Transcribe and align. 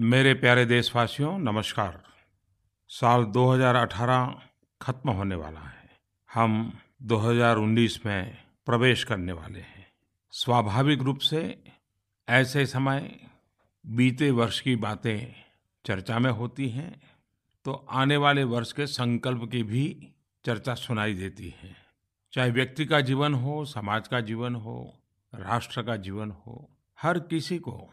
मेरे 0.00 0.34
प्यारे 0.34 0.64
देशवासियों, 0.66 1.38
नमस्कार। 1.38 2.02
साल 2.88 3.24
2018 3.24 4.42
खत्म 4.82 5.10
होने 5.10 5.34
वाला 5.34 5.60
है। 5.60 5.90
हम 6.34 6.78
2019 7.02 8.06
में 8.06 8.44
प्रवेश 8.66 9.04
करने 9.04 9.32
वाले 9.32 9.60
हैं। 9.60 9.86
स्वाभाविक 10.30 11.00
रूप 11.00 11.18
से 11.18 11.64
ऐसे 12.28 12.66
समय 12.66 13.20
बीते 13.86 14.30
वर्ष 14.30 14.60
की 14.60 14.76
बातें 14.76 15.44
चर्चा 15.84 16.18
में 16.18 16.30
होती 16.30 16.68
हैं 16.68 17.02
तो 17.64 17.86
आने 17.90 18.16
वाले 18.16 18.44
वर्ष 18.44 18.72
के 18.72 18.86
संकल्प 18.86 19.50
की 19.50 19.62
भी 19.62 20.12
चर्चा 20.44 20.74
सुनाई 20.74 21.14
देती 21.14 21.54
है। 21.62 21.76
चाहे 22.32 22.50
व्यक्ति 22.50 22.86
का 22.86 23.00
जीवन 23.00 23.34
हो, 23.34 23.64
समाज 23.64 24.08
का 24.08 24.20
जीवन 24.20 24.54
हो, 24.54 24.98
राष्ट्र 25.34 25.82
का 25.82 25.96
जीवन 25.96 26.30
हो, 26.30 26.70
हर 27.02 27.18
किसी 27.18 27.58
को 27.58 27.90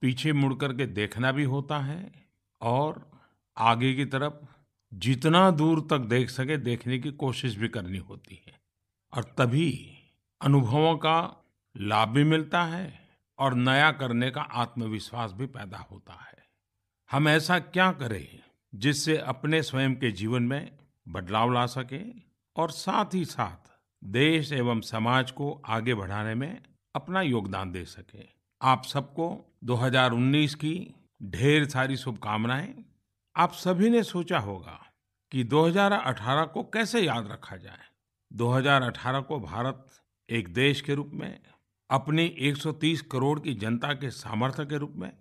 पीछे 0.00 0.32
मुड़ 0.32 0.54
करके 0.54 0.86
देखना 0.86 1.32
भी 1.32 1.44
होता 1.44 1.78
है 1.78 2.12
और 2.60 3.10
आगे 3.56 3.94
की 3.94 4.04
तरफ़ 4.04 4.46
जितना 4.94 5.50
दूर 5.50 5.80
तक 5.90 5.98
देख 5.98 6.30
सके 6.30 6.56
देखने 6.56 6.98
की 6.98 7.12
कोशिश 7.12 7.56
भी 7.56 7.68
करनी 7.68 7.98
होती 7.98 8.44
है। 8.46 8.60
और 9.12 9.24
तभी 9.24 9.98
अनुभवों 10.40 10.96
का 10.96 11.44
लाभ 11.76 12.08
भी 12.08 12.24
मिलता 12.24 12.64
है 12.64 13.08
और 13.38 13.54
नया 13.54 13.92
करने 13.92 14.30
का 14.30 14.40
आत्मविश्वास 14.40 15.32
भी 15.32 15.46
पैदा 15.46 15.78
होता 15.78 16.12
है। 16.12 16.46
हम 17.10 17.28
ऐसा 17.28 17.58
क्या 17.58 17.92
करें 17.92 18.38
जिससे 18.74 19.18
अपने 19.18 19.62
स्वयं 19.62 19.94
के 19.94 20.12
जीवन 20.12 20.42
में 20.42 20.78
बदलाव 21.08 21.52
ला 21.52 21.66
सके 21.66 22.20
और 22.56 22.70
साथ 22.70 23.14
ही 23.14 23.24
साथ 23.24 23.70
देश 24.04 24.52
एवं 24.52 24.80
समाज 24.80 25.30
को 25.30 25.62
आगे 25.66 25.94
बढ़ाने 25.94 26.34
में 26.34 26.62
अपना 26.94 27.20
योगदान 27.20 27.72
दे 27.72 27.84
सके? 27.84 28.35
आप 28.62 28.84
सबको 28.84 29.56
2019 29.64 30.54
की 30.54 30.94
ढेर 31.22 31.68
सारी 31.68 31.96
शुभकामनाएँ। 31.96 32.84
आप 33.36 33.52
सभी 33.52 33.90
ने 33.90 34.02
सोचा 34.02 34.38
होगा 34.38 34.86
कि 35.32 35.44
2018 35.44 36.44
को 36.44 36.62
कैसे 36.62 37.00
याद 37.00 37.28
रखा 37.32 37.56
जाए। 37.56 37.84
2018 38.32 39.20
को 39.20 39.40
भारत 39.40 39.86
एक 40.30 40.54
देश 40.54 40.80
के 40.80 40.94
रूप 40.94 41.10
में, 41.14 41.40
अपनी 41.90 42.26
130 42.26 43.02
करोड़ 43.02 43.40
की 43.40 43.54
जनता 43.54 43.92
के 43.92 44.10
सामर्थ्य 44.10 44.64
के 44.64 44.78
रूप 44.78 44.92
में 44.96 45.12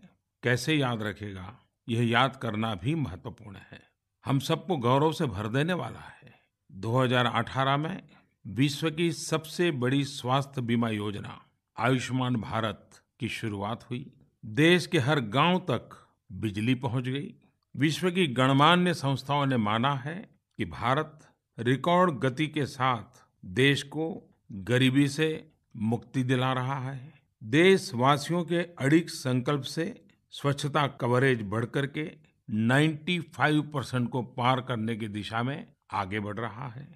कैसे 0.44 0.74
याद 0.74 1.02
रखेगा, 1.02 1.60
यह 1.90 2.10
याद 2.10 2.36
करना 2.36 2.76
भी 2.76 2.96
महत्वपूर्ण 2.96 3.56
है। 3.56 3.84
हम 4.26 4.40
सबको 4.40 4.78
गौरव 4.78 5.12
से 5.12 5.26
भर 5.26 5.48
देने 5.48 5.74
वाला 5.74 6.00
है। 6.00 6.34
2018 6.72 7.78
में 7.78 8.04
विश्व 8.48 8.92
की 8.92 9.12
सबसे 9.12 9.72
बड़ी 9.72 10.04
स्वास्थ्य 10.04 10.62
बीमा 10.62 10.90
योजना, 10.90 11.46
आयुष्मान 11.78 12.36
भारत 12.36 13.02
की 13.20 13.30
शुरुआत 13.30 13.84
हुई। 13.90 14.12
देश 14.46 14.88
के 14.88 15.00
हर 15.00 15.20
गाँव 15.20 15.60
तक 15.60 15.90
बिजली 16.32 16.76
पहुँच 16.76 17.04
गई। 17.04 17.34
विश्व 17.76 18.12
की 18.12 18.28
गणमान्य 18.28 18.94
संस्थाओं 18.94 19.46
ने 19.46 19.58
माना 19.58 19.94
है 19.96 20.16
कि 20.58 20.66
भारत 20.66 21.20
रिकॉर्ड 21.60 22.20
गति 22.20 22.48
के 22.48 22.66
साथ 22.66 23.24
देश 23.46 23.84
को 23.84 24.36
गरीबी 24.52 25.08
से 25.08 25.48
मुक्ति 25.76 26.24
दिला 26.24 26.54
रहा 26.54 26.80
है। 26.80 27.14
देशवासियों 27.44 28.44
के 28.44 28.60
अड़िग 28.60 29.08
संकल्प 29.08 29.62
से 29.62 30.06
स्वच्छता 30.32 30.88
कवरेज 30.88 31.42
बढ़कर 31.42 31.88
के 31.88 32.12
95 32.50 33.62
परसेंट 33.62 34.10
को 34.10 34.22
पार 34.22 34.62
करने 34.62 34.96
की 34.96 35.08
दिशा 35.08 35.44
में 35.44 35.68
आगे 35.92 36.20
बढ़ 36.20 36.40
रहा 36.40 36.68
है। 36.68 36.88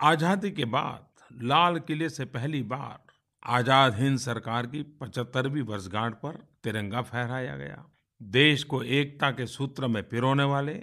आज़ादी 0.00 0.50
के 0.50 0.64
बाद, 0.64 1.06
लाल 1.42 1.78
किले 1.78 2.08
से 2.08 2.24
पहली 2.24 2.62
बार 2.62 3.05
आज़ाद 3.42 3.94
हिंद 3.94 4.18
सरकार 4.18 4.66
की 4.66 4.82
पचहत्तरवीं 5.00 5.62
वर्षगांठ 5.62 6.14
पर 6.14 6.36
तिरंगा 6.64 7.02
फहराया 7.02 7.56
गया। 7.56 7.84
देश 8.20 8.62
को 8.64 8.82
एकता 8.82 9.30
के 9.30 9.46
सूत्र 9.46 9.86
में 9.86 10.02
पिरोने 10.08 10.44
वाले 10.44 10.74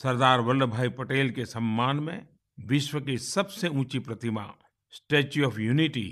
सरदार 0.00 0.40
वल्लभ 0.40 0.70
भाई 0.70 0.88
पटेल 0.88 1.30
के 1.30 1.44
सम्मान 1.46 2.00
में 2.00 2.26
विश्व 2.58 3.00
की 3.00 3.16
सबसे 3.18 3.68
ऊँची 3.70 3.98
प्रतिमा 3.98 4.46
स्टैच्यू 4.92 5.46
ऑफ़ 5.46 5.58
यूनिटी 5.60 6.08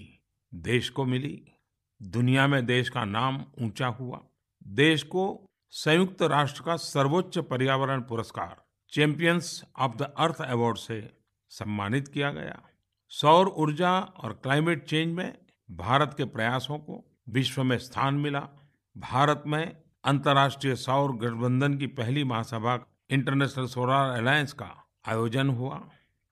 देश 0.52 0.88
को 0.88 1.04
मिली। 1.04 1.40
दुनिया 2.00 2.46
में 2.46 2.64
देश 2.66 2.88
का 2.88 3.04
नाम 3.04 3.44
ऊँचा 3.62 3.86
हुआ। 3.90 4.20
देश 4.62 5.02
को 5.02 5.24
संयुक्त 5.72 6.22
राष्ट्र 6.22 6.62
का 6.62 6.76
सर्वोच्च 6.76 7.38
पर्यावरण 7.40 8.00
पुरस्कार 8.00 8.56
champions 8.92 9.62
of 9.78 9.96
the 9.96 10.12
earth 10.18 10.40
award 10.42 10.76
से 10.78 10.98
सम्मानित 11.50 12.08
किया 12.08 12.30
गया। 12.32 12.58
सौर 13.12 13.48
ऊर्जा 13.48 13.98
और 13.98 14.32
क्लाइमेट 14.42 14.84
चेंज 14.84 15.14
में 15.14 15.32
भारत 15.70 16.14
के 16.18 16.24
प्रयासों 16.24 16.78
को 16.78 17.14
विश्व 17.28 17.64
में 17.64 17.78
स्थान 17.78 18.14
मिला। 18.14 18.48
भारत 18.96 19.42
में 19.46 19.76
अंतर्राष्ट्रीय 20.04 20.76
सौर 20.76 21.16
गठबंधन 21.16 21.78
की 21.78 21.86
पहली 21.86 22.24
महासभा 22.24 22.86
इंटरनेशनल 23.10 23.66
सोलर 23.66 23.92
अलायंस 23.92 24.52
का 24.52 24.88
आयोजन 25.08 25.48
हुआ। 25.48 25.90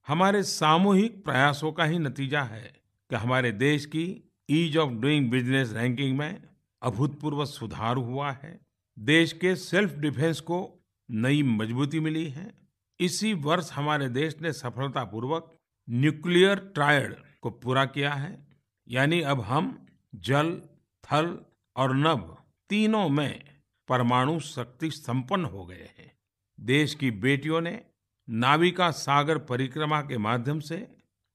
हमारे 0.08 0.42
सामूहिक 0.42 1.24
प्रयासों 1.24 1.72
का 1.72 1.84
ही 1.84 1.98
नतीजा 1.98 2.42
है 2.42 2.74
कि 3.10 3.16
हमारे 3.16 3.52
देश 3.52 3.86
की 3.86 4.32
ease 4.50 4.76
of 4.76 4.90
doing 4.90 5.30
business 5.30 5.72
ranking 5.72 6.18
में 6.18 6.42
अभूतपूर्व 6.82 7.44
सुधार 7.44 7.96
हुआ 7.96 8.32
है। 8.32 8.60
देश 8.98 9.32
के 9.32 9.56
सेल्फ 9.56 9.94
डिफेंस 9.94 10.40
को 10.40 10.84
नई 11.10 11.42
मजबूती 11.42 12.00
मिली 12.00 12.28
है। 12.28 12.54
इसी 13.00 13.34
वर्ष 13.34 13.72
हमारे 13.72 14.08
देश 14.08 14.36
ने 14.42 14.52
सफलतापूर्वक 14.52 15.56
न्यूक्लियर 15.90 16.58
ट्रायड 16.58 17.16
को 17.40 17.50
पूरा 17.50 17.84
किया 17.84 18.14
है। 18.14 18.47
यानी 18.88 19.20
अब 19.20 19.40
हम, 19.40 19.86
जल, 20.14 20.62
थल 21.04 21.38
और 21.76 21.96
नभ 21.96 22.36
तीनों 22.70 23.08
में 23.08 23.44
परमाणु 23.88 24.40
शक्ति 24.40 24.90
संपन्न 24.90 25.44
हो 25.44 25.66
गए 25.66 25.90
हैं। 25.98 26.12
देश 26.60 26.94
की 26.94 27.10
बेटियों 27.10 27.60
ने 27.60 27.82
नाविका 28.30 28.90
सागर 28.90 29.38
परिक्रमा 29.38 30.00
के 30.00 30.18
माध्यम 30.18 30.60
से 30.60 30.76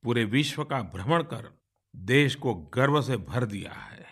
पूरे 0.04 0.26
विश्व 0.26 0.64
का 0.64 0.82
भ्रमण 0.82 1.24
कर 1.24 1.58
देश 1.96 2.36
को 2.36 2.56
गर्व 2.56 3.02
से 3.02 3.18
भर 3.18 3.46
दिया 3.46 3.72
है। 3.72 4.06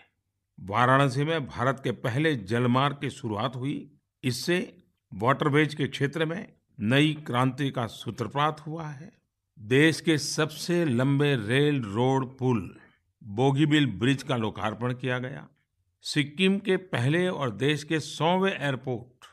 वाराणसी 0.60 1.24
में 1.24 1.48
भारत 1.48 1.82
के 1.84 1.92
पहले 1.92 2.36
जलमार्ग 2.36 2.98
की 3.02 3.10
शुरुआत 3.10 3.56
हुई। 3.56 3.92
इससे 4.24 4.84
वाटरवेज 5.14 5.76
के 5.76 5.88
क्षेत्र 5.88 6.26
में 6.26 6.54
नई 6.80 7.14
क्रांति 7.14 7.72
का 7.72 7.88
सूत्रपात 7.88 8.60
हुआ 8.60 8.88
है। 8.88 9.14
देश 9.60 10.02
के 10.02 10.18
सबसे 10.18 10.86
लंबे 10.86 11.36
रेल 11.36 11.82
रोड 11.82 12.38
पुल 12.38 12.78
बोगीबिल 13.24 13.86
ब्रिज 13.86 14.24
का 14.24 14.36
लोकार्पण 14.36 14.94
किया 14.94 15.20
गया। 15.20 15.48
सिक्किम 16.02 16.60
के 16.60 16.78
पहले 16.78 17.28
और 17.28 17.52
देश 17.52 17.84
के 17.84 18.00
सौवें 18.00 18.52
एयरपोर्ट 18.52 19.26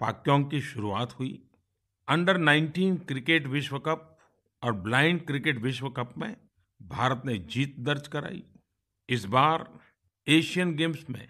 पाक्योंग 0.00 0.50
की 0.50 0.60
शुरुआत 0.60 1.18
हुई। 1.18 1.42
अंडर 2.08 2.38
19 2.38 2.96
क्रिकेट 2.96 3.46
विश्व 3.46 3.78
कप 3.78 4.18
और 4.62 4.72
ब्लाइंड 4.72 5.26
क्रिकेट 5.26 5.58
विश्व 5.58 5.88
कप 5.88 6.14
में 6.18 6.36
भारत 6.82 7.22
ने 7.26 7.38
जीत 7.38 7.80
दर्ज 7.80 8.08
कराई। 8.08 8.44
इस 9.08 9.24
बार 9.24 9.78
एशियन 10.28 10.74
गेम्स 10.76 11.10
में 11.10 11.28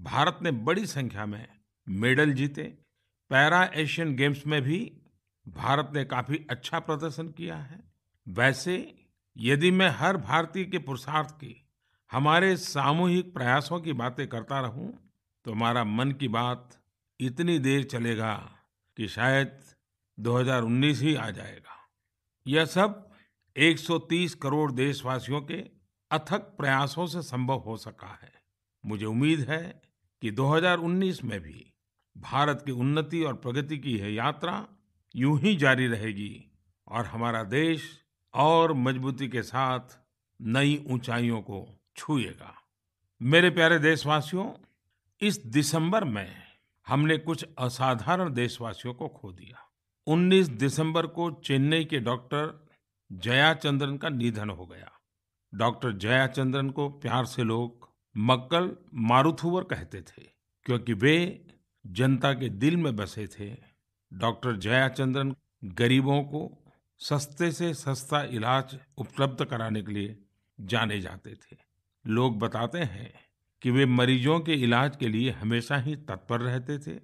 भारत 0.00 0.38
ने 0.42 0.50
बड़ी 0.50 0.86
संख्या 0.86 1.26
में 1.26 1.48
मेडल 1.88 2.32
जीते। 2.32 2.62
पैरा 3.30 3.70
एशियन 3.74 4.16
गेम्स 4.16 4.46
में 4.46 4.62
भी 4.62 4.92
भारत 5.48 5.92
ने 5.94 6.04
काफ़ी 6.04 6.46
अच्छा 6.50 6.78
प्रदर्शन 6.78 7.28
किया 7.28 7.56
है। 7.56 7.80
वैसे 8.28 8.99
यदि 9.40 9.70
मैं 9.70 9.88
हर 9.88 10.16
भारतीय 10.16 10.64
के 10.64 10.78
पुरुषार्थ 10.78 11.28
की, 11.30 11.54
हमारे 12.10 12.56
सामूहिक 12.56 13.32
प्रयासों 13.34 13.80
की 13.80 13.92
बातें 13.92 14.26
करता 14.28 14.60
रहूँ 14.60 15.12
तो 15.44 15.52
हमारा 15.52 15.84
मन 15.84 16.12
की 16.12 16.28
बात 16.28 16.78
इतनी 17.20 17.58
देर 17.58 17.84
चलेगा 17.84 18.34
कि 18.96 19.08
शायद 19.08 19.60
2019 20.18 21.00
ही 21.00 21.14
आ 21.14 21.30
जाएगा। 21.30 21.76
यह 22.46 22.64
सब 22.64 23.10
130 23.56 24.34
करोड़ 24.34 24.72
देशवासियों 24.72 25.40
के 25.40 25.60
अथक 26.10 26.54
प्रयासों 26.58 27.06
से 27.06 27.22
संभव 27.22 27.58
हो 27.58 27.76
सका 27.76 28.18
है। 28.22 28.32
मुझे 28.84 29.06
उम्मीद 29.06 29.40
है 29.40 29.82
कि 30.22 30.30
2019 30.30 31.24
में 31.24 31.40
भी 31.40 31.72
भारत 32.16 32.62
की 32.66 32.72
उन्नति 32.72 33.22
और 33.24 33.34
प्रगति 33.34 33.78
की 33.78 33.98
यह 33.98 34.14
यात्रा 34.14 34.66
यूँ 35.16 35.38
ही 35.40 35.56
जारी 35.56 35.86
रहेगी 35.86 36.52
और 36.88 37.06
हमारा 37.06 37.42
देश 37.42 37.90
और 38.34 38.72
मजबूती 38.72 39.28
के 39.28 39.42
साथ 39.42 39.80
नई 40.40 40.84
ऊंचाइयों 40.86 41.42
को 41.42 41.80
छूएगा। 41.96 42.54
मेरे 43.22 43.50
प्यारे 43.50 43.78
देशवासियों, 43.78 44.52
इस 45.20 45.46
दिसंबर 45.46 46.04
में 46.04 46.36
हमने 46.86 47.18
कुछ 47.18 47.46
असाधारण 47.58 48.32
देशवासियों 48.32 48.94
को 48.94 49.08
खो 49.08 49.32
दिया। 49.32 49.70
19 50.06 50.48
दिसंबर 50.48 51.06
को 51.06 51.30
चेन्नई 51.30 51.84
के 51.84 51.98
डॉक्टर 51.98 52.66
जयाचंद्रन 53.12 53.96
का 53.96 54.08
निधन 54.08 54.50
हो 54.50 54.66
गया। 54.66 54.90
डॉक्टर 55.54 55.92
जयाचंद्रन 55.92 56.70
को 56.70 56.88
प्यार 56.88 57.26
से 57.26 57.42
लोग 57.42 57.88
मक्कल 58.16 58.76
मारुथुवर 58.94 59.64
कहते 59.64 60.02
थे, 60.02 60.22
क्योंकि 60.64 60.92
वे 60.92 61.46
जनता 61.86 62.32
के 62.32 62.48
दिल 62.48 62.76
में 62.76 62.96
बसे 62.96 63.26
थे। 63.26 63.56
डॉक्टर 64.12 64.56
जयाचंद्रन 64.56 65.36
गरीबों 65.64 66.22
को 66.22 66.59
सस्ते 67.00 67.50
से 67.52 67.72
सस्ता 67.74 68.22
इलाज 68.22 68.76
उपलब्ध 68.98 69.44
कराने 69.44 69.82
के 69.82 69.92
लिए 69.92 70.16
जाने 70.58 71.00
जाते 71.00 71.30
थे। 71.30 71.56
लोग 72.04 72.38
बताते 72.38 72.78
हैं 72.78 73.12
कि 73.62 73.70
वे 73.70 73.86
मरीजों 73.86 74.38
के 74.40 74.54
इलाज 74.54 74.96
के 74.96 75.08
लिए 75.08 75.30
हमेशा 75.30 75.76
ही 75.76 75.96
तत्पर 75.96 76.40
रहते 76.40 76.78
थे। 76.78 76.98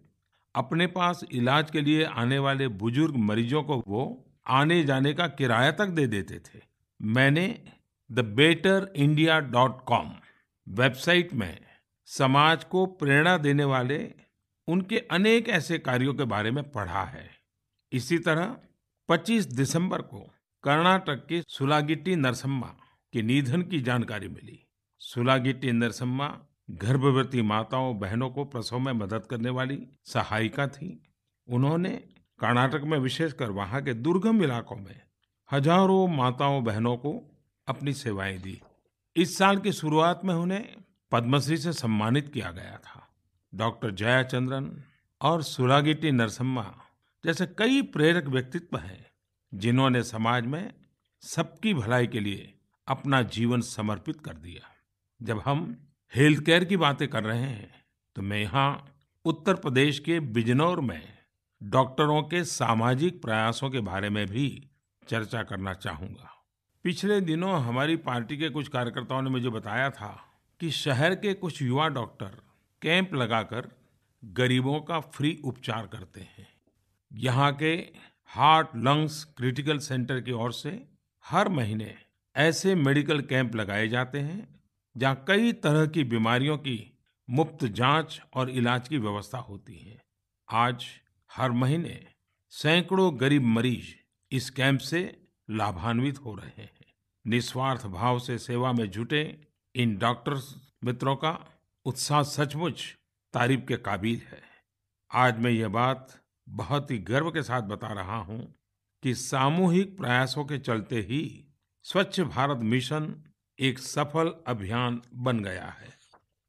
अपने 0.54 0.86
पास 0.86 1.24
इलाज 1.32 1.70
के 1.70 1.80
लिए 1.80 2.04
आने 2.04 2.38
वाले 2.38 2.68
बुज़ुर्ग 2.68 3.16
मरीजों 3.16 3.62
को 3.62 3.82
वो 3.88 4.04
आने 4.46 4.82
जाने 4.84 5.12
का 5.14 5.26
किराया 5.28 5.70
तक 5.70 5.86
दे 5.86 6.06
देते 6.06 6.38
थे। 6.38 6.60
मैंने 7.00 7.46
the 8.10 8.24
better 8.34 8.92
India 8.96 9.40
dot 9.40 9.84
com 9.84 10.12
website 10.66 11.32
में 11.34 11.58
समाज 12.08 12.64
को 12.64 12.86
प्रेरणा 12.86 13.36
देने 13.38 13.64
वाले 13.64 13.98
उनके 14.68 14.98
अनेक 15.10 15.48
ऐसे 15.48 15.78
कार्यों 15.78 16.14
के 16.14 16.24
बारे 16.24 16.50
में 16.50 16.62
पढ़ा 16.70 17.04
है। 17.04 17.28
इसी 17.92 18.18
तरह 18.18 18.56
25 19.08 19.46
दिसंबर 19.46 20.02
को 20.02 20.34
कर्नाटक 20.62 21.26
के 21.26 21.42
सुलागिट्टी 21.48 22.16
नरसम्मा 22.16 22.66
के 23.12 23.22
निधन 23.22 23.62
की 23.62 23.80
जानकारी 23.80 24.28
मिली। 24.28 24.66
सुलागिट्टी 24.98 25.72
नरसम्मा 25.72 26.38
गर्भवती 26.70 27.42
माताओं, 27.42 27.98
बहनों 27.98 28.30
को 28.30 28.44
प्रसव 28.44 28.78
में 28.78 28.92
मदद 28.92 29.26
करने 29.30 29.50
वाली 29.50 29.86
सहायिका 30.04 30.66
थी। 30.66 31.02
उन्होंने 31.48 31.90
कर्नाटक 32.40 32.82
में 32.84 32.98
विशेषकर 32.98 33.50
वहाँ 33.50 33.82
के 33.82 33.94
दुर्गम 33.94 34.42
इलाकों 34.42 34.76
में 34.76 35.00
हज़ारों 35.52 36.08
माताओं, 36.08 36.64
बहनों 36.64 36.96
को 36.96 37.38
अपनी 37.68 37.92
सेवाएँ 37.92 38.38
दी। 38.38 38.60
इस 39.16 39.38
साल 39.38 39.56
की 39.56 39.72
शुरुआत 39.72 40.20
में 40.24 40.34
उन्हें 40.34 40.76
पद्मश्री 41.12 41.56
से 41.56 41.72
सम्मानित 41.72 42.32
किया 42.32 42.50
गया 42.50 42.76
था। 42.76 43.08
डॉक्टर 43.54 43.90
जयाचंद्रन 43.90 44.82
और 45.20 45.42
सुलागिट्टी 45.42 46.10
नरसम्मा 46.10 46.74
जैसे 47.26 47.46
कई 47.58 47.80
प्रेरक 47.82 48.26
व्यक्तित्व 48.26 48.76
हैं, 48.78 49.06
जिन्होंने 49.52 50.02
समाज 50.02 50.44
में 50.46 50.72
सबकी 51.22 51.74
भलाई 51.74 52.06
के 52.06 52.20
लिए 52.20 52.52
अपना 52.88 53.20
जीवन 53.22 53.60
समर्पित 53.60 54.20
कर 54.20 54.34
दिया। 54.34 54.70
जब 55.20 55.40
हम 55.44 55.76
हेल्थ 56.12 56.44
केयर 56.44 56.64
की 56.64 56.76
बातें 56.76 57.06
कर 57.08 57.24
रहे 57.24 57.40
हैं 57.40 57.84
तो 58.16 58.22
मैं 58.22 58.38
यहाँ 58.38 58.94
उत्तर 59.24 59.54
प्रदेश 59.54 59.98
के 59.98 60.20
बिजनौर 60.20 60.80
में 60.80 61.02
डॉक्टरों 61.62 62.22
के 62.22 62.44
सामाजिक 62.44 63.20
प्रयासों 63.22 63.70
के 63.70 63.80
बारे 63.80 64.10
में 64.10 64.26
भी 64.26 64.48
चर्चा 65.08 65.42
करना 65.42 65.74
चाहूँगा। 65.74 66.32
पिछले 66.84 67.20
दिनों 67.20 67.60
हमारी 67.60 67.96
पार्टी 67.96 68.36
के 68.36 68.48
कुछ 68.48 68.68
कार्यकर्ताओं 68.68 69.22
ने 69.22 69.30
मुझे 69.30 69.48
बताया 69.50 69.90
था 69.90 70.16
कि 70.60 70.70
शहर 70.70 71.14
के 71.14 71.34
कुछ 71.34 71.62
युवा 71.62 71.88
डॉक्टर 71.88 72.42
कैंप 72.82 73.14
लगाकर 73.14 73.70
गरीबों 74.22 74.80
का 74.80 75.00
फ्री 75.00 75.40
उपचार 75.44 75.86
करते 75.86 76.20
हैं। 76.20 76.55
यहाँ 77.16 77.52
के 77.52 77.72
हार्ट 78.30 78.68
लंग्स 78.76 79.22
क्रिटिकल 79.24 79.78
सेंटर 79.78 80.20
की 80.20 80.32
ओर 80.32 80.52
से 80.52 80.70
हर 81.24 81.48
महीने 81.48 81.94
ऐसे 82.36 82.74
मेडिकल 82.74 83.20
कैंप 83.20 83.54
लगाए 83.54 83.86
जाते 83.88 84.18
हैं, 84.18 84.60
जहाँ 84.96 85.24
कई 85.28 85.52
तरह 85.52 85.86
की 85.86 86.04
बीमारियों 86.04 86.56
की 86.58 86.98
मुफ़्त 87.28 87.64
जाँच 87.64 88.20
और 88.34 88.50
इलाज 88.50 88.88
की 88.88 88.98
व्यवस्था 88.98 89.38
होती 89.38 89.76
है। 89.76 90.02
आज 90.48 90.84
हर 91.30 91.50
महीने 91.52 92.06
सैकड़ों 92.52 93.10
गरीब 93.20 93.42
मरीज़ 93.42 93.94
इस 94.32 94.50
कैंप 94.50 94.80
से 94.80 95.00
लाभान्वित 95.50 96.18
हो 96.18 96.34
रहे 96.34 96.62
हैं। 96.62 96.70
निस्वार्थ 97.24 97.86
भाव 97.86 98.18
से 98.18 98.38
सेवा 98.38 98.72
में 98.72 98.90
जुटे 98.90 99.22
इन 99.74 99.96
डॉक्टर्स 99.96 100.54
मित्रों 100.84 101.16
का 101.16 101.38
उत्साह 101.86 102.22
सचमुच 102.22 102.84
तारीफ़ 103.34 103.60
के 103.60 103.76
काबिल 103.76 104.20
है। 104.30 104.42
आज 105.10 105.38
मैं 105.38 105.50
ये 105.50 105.68
बात 105.68 106.20
बहुत 106.46 106.90
ही 106.90 106.98
गर्व 106.98 107.30
के 107.30 107.42
साथ 107.42 107.62
बता 107.62 107.92
रहा 107.92 108.16
हूँ 108.18 108.40
कि 109.02 109.14
सामूहिक 109.14 109.96
प्रयासों 109.98 110.44
के 110.44 110.58
चलते 110.58 111.00
ही 111.00 111.22
स्वच्छ 111.84 112.20
भारत 112.20 112.58
मिशन 112.64 113.14
एक 113.58 113.78
सफल 113.78 114.32
अभियान 114.46 115.00
बन 115.14 115.40
गया 115.40 115.66
है। 115.80 115.94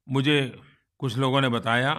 मुझे 0.06 0.40
कुछ 1.00 1.16
लोगों 1.16 1.40
ने 1.40 1.48
बताया 1.48 1.92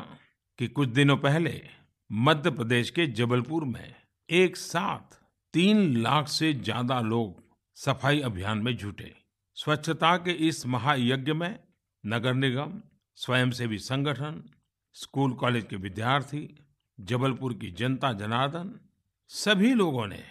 कि 0.60 0.68
कुछ 0.68 0.90
दिनों 0.90 1.18
पहले 1.18 1.62
मध्य 2.10 2.52
प्रदेश 2.52 2.90
के 2.90 3.06
जबलपुर 3.08 3.66
में 3.66 3.96
एक 4.30 4.58
साथ 4.58 5.18
तीन 5.54 5.96
लाख 5.98 6.28
से 6.28 6.54
ज़्यादा 6.54 7.00
लोग 7.02 7.44
सफ़ाई 7.78 8.20
अभियान 8.22 8.58
में 8.58 8.76
जुटे। 8.78 9.14
स्वच्छता 9.58 10.16
के 10.18 10.32
इस 10.48 10.66
महायज्ञ 10.66 11.34
में 11.34 11.60
नगर 12.04 12.34
निगम, 12.34 12.82
स्वयंसेवी 13.18 13.78
संगठन, 13.80 14.44
स्कूल, 14.96 15.34
कॉलेज 15.34 15.66
के 15.70 15.76
विद्यार्थी 15.76 16.48
जबलपुर 17.00 17.54
की 17.54 17.72
जनता 17.74 18.12
जनार्दन, 18.14 18.74
सभी 19.32 19.74
लोगों 19.74 20.08
ने 20.08 20.24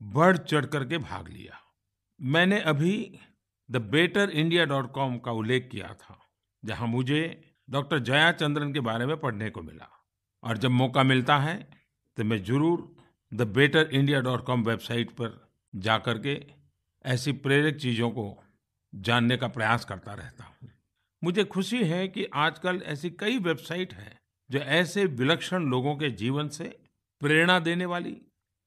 बढ़ 0.00 0.36
चढ़ 0.38 0.66
करके 0.66 0.98
भाग 1.00 1.28
लिया। 1.28 1.60
मैंने 2.20 2.60
अभी 2.62 3.18
the 3.68 3.76
better 3.90 4.30
India 4.32 4.64
dot 4.64 4.90
com 4.92 5.18
का 5.18 5.32
उल्लेख 5.32 5.68
किया 5.72 5.92
था, 5.94 6.18
जहाँ 6.62 6.88
मुझे 6.88 7.20
डॉक्टर 7.68 7.98
जयाचंद्रन 8.00 8.72
के 8.72 8.80
बारे 8.82 9.06
में 9.06 9.16
पढ़ने 9.16 9.50
को 9.50 9.62
मिला। 9.62 9.88
और 10.42 10.58
जब 10.58 10.70
मौका 10.72 11.02
मिलता 11.04 11.36
है 11.38 11.56
तो 12.16 12.24
मैं 12.24 12.42
ज़रूर 12.44 12.94
the 13.32 13.42
better 13.52 13.88
India 13.90 14.20
dot 14.20 14.44
com 14.46 14.62
website 14.64 15.10
पर 15.12 15.40
जाकर 15.74 16.18
के 16.18 16.40
ऐसी 17.04 17.32
प्रेरक 17.34 17.76
चीज़ों 17.76 18.10
को 18.10 18.24
जानने 18.92 19.36
का 19.36 19.48
प्रयास 19.48 19.84
करता 19.84 20.14
रहता 20.14 20.44
हूँ। 20.44 20.70
मुझे 21.22 21.44
खुशी 21.46 21.82
है 21.84 22.06
कि 22.08 22.24
आजकल 22.36 22.80
ऐसी 22.86 23.10
कई 23.12 23.38
वेबसाइट 23.40 23.92
हैं 23.94 24.18
जो 24.50 24.58
ऐसे 24.58 25.04
विलक्षण 25.06 25.64
लोगों 25.70 25.94
के 25.96 26.10
जीवन 26.12 26.48
से 26.48 26.64
प्रेरणा 27.22 27.58
देने 27.58 27.84
वाली 27.86 28.16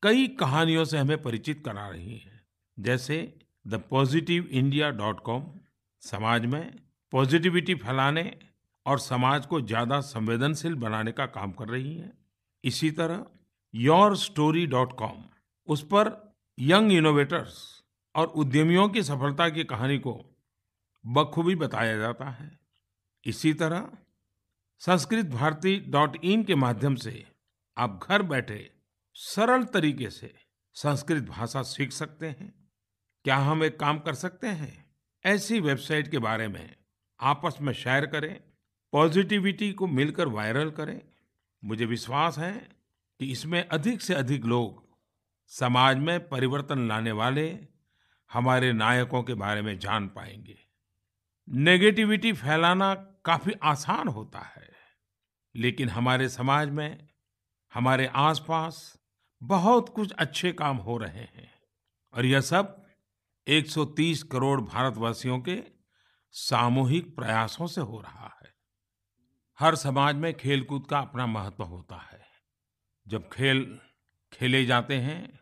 कई 0.04 0.28
कहानियों 0.40 0.86
से 0.86 0.98
हमें 0.98 1.22
परिचित 1.22 1.64
करा 1.66 1.88
रही 1.88 2.18
है। 2.18 2.42
जैसे 2.78 3.18
the 3.66 3.81
positive 3.90 4.48
India 4.52 4.90
dot 4.92 5.20
com, 5.20 5.44
समाज 6.04 6.46
में 6.46 6.74
पॉजिटिविटी 7.14 7.76
फैलाने 7.76 8.31
और 8.86 9.00
समाज 9.00 9.46
को 9.46 9.60
ज़्यादा 9.62 10.00
संवेदनशील 10.02 10.76
बनाने 10.76 11.12
का 11.12 11.26
काम 11.28 11.52
कर 11.52 11.68
रही 11.68 11.96
है। 11.96 12.12
इसी 12.64 12.92
तरह 12.92 13.26
योर 13.74 14.16
स्टोरी 14.18 14.66
डॉट 14.68 14.94
कॉम, 14.98 15.24
उस 15.68 15.83
पर 15.83 16.12
यंग 16.57 16.92
इनोवेटर्स 16.92 17.57
और 18.16 18.28
उद्यमियों 18.36 18.88
की 18.90 19.04
सफलता 19.04 19.50
की 19.50 19.64
कहानी 19.64 19.98
को 20.00 20.14
बखूबी 21.06 21.56
बताया 21.56 21.98
जाता 21.98 22.30
है। 22.30 22.52
इसी 23.26 23.54
तरह 23.54 23.90
संस्कृत 24.80 25.26
भारती 25.26 25.80
डॉट 25.80 26.18
इन 26.24 26.44
के 26.44 26.56
माध्यम 26.56 26.95
से 26.95 27.28
आप 27.78 28.07
घर 28.09 28.21
बैठे 28.21 28.71
सरल 29.14 29.64
तरीके 29.64 30.09
से 30.09 30.33
संस्कृत 30.74 31.24
भाषा 31.24 31.62
सीख 31.62 31.92
सकते 31.92 32.28
हैं। 32.28 32.71
क्या 33.24 33.38
हम 33.38 33.64
एक 33.64 33.80
काम 33.80 34.00
कर 34.00 34.14
सकते 34.14 34.48
हैं? 34.48 34.95
ऐसी 35.26 35.59
वेबसाइट 35.59 36.12
के 36.12 36.19
बारे 36.19 36.48
में 36.48 36.76
आपस 37.21 37.57
में 37.62 37.74
शेयर 37.74 38.06
करें, 38.06 38.42
पॉजिटिविटी 38.92 39.74
को 39.74 39.88
मिलकर 39.88 40.28
वायरल 40.28 40.71
करें। 40.71 41.02
मुझे 41.64 41.86
विश्वास 41.86 42.38
है 42.38 42.69
कि 43.19 43.31
इसमें 43.31 43.68
अधिक 43.68 44.02
से 44.02 44.14
अधिक 44.14 44.45
लोग 44.45 44.98
समाज 45.48 45.98
में 45.98 46.30
परिवर्तन 46.30 46.88
लाने 46.88 47.12
वाले 47.12 47.59
हमारे 48.33 48.74
नायकों 48.74 49.24
के 49.24 49.33
बारे 49.33 49.62
में 49.62 49.80
जान 49.80 50.07
पाएँगे। 50.07 50.59
नेगेटिविटी 51.50 52.33
फैलाना 52.33 52.94
काफ़ी 53.26 53.54
आसान 53.64 54.07
होता 54.07 54.40
है। 54.40 54.69
लेकिन 55.59 55.89
हमारे 55.89 56.30
समाज 56.30 56.69
में, 56.69 57.07
हमारे 57.73 58.06
आसपास 58.06 58.99
बहुत 59.44 59.89
कुछ 59.89 60.11
अच्छे 60.11 60.51
काम 60.51 60.78
हो 60.78 60.97
रहे 60.97 61.19
हैं। 61.19 61.51
और 62.13 62.25
यह 62.25 62.42
सब 62.42 62.85
130 63.47 64.23
करोड़ 64.23 64.61
भारतवासियों 64.61 65.39
के 65.39 65.63
सामूहिक 66.31 67.16
प्रयासों 67.16 67.68
से 67.68 67.81
हो 67.81 68.01
रहा 68.01 68.37
है। 68.44 68.54
हर 69.59 69.75
समाज 69.75 70.16
में 70.16 70.33
खेलकूद 70.33 70.87
का 70.87 70.99
अपना 70.99 71.25
महत्व 71.25 71.63
होता 71.63 71.95
है। 71.95 72.25
जब 73.07 73.30
खेल, 73.30 73.80
खेले 74.33 74.66
जाते 74.66 74.97
हैं 74.97 75.39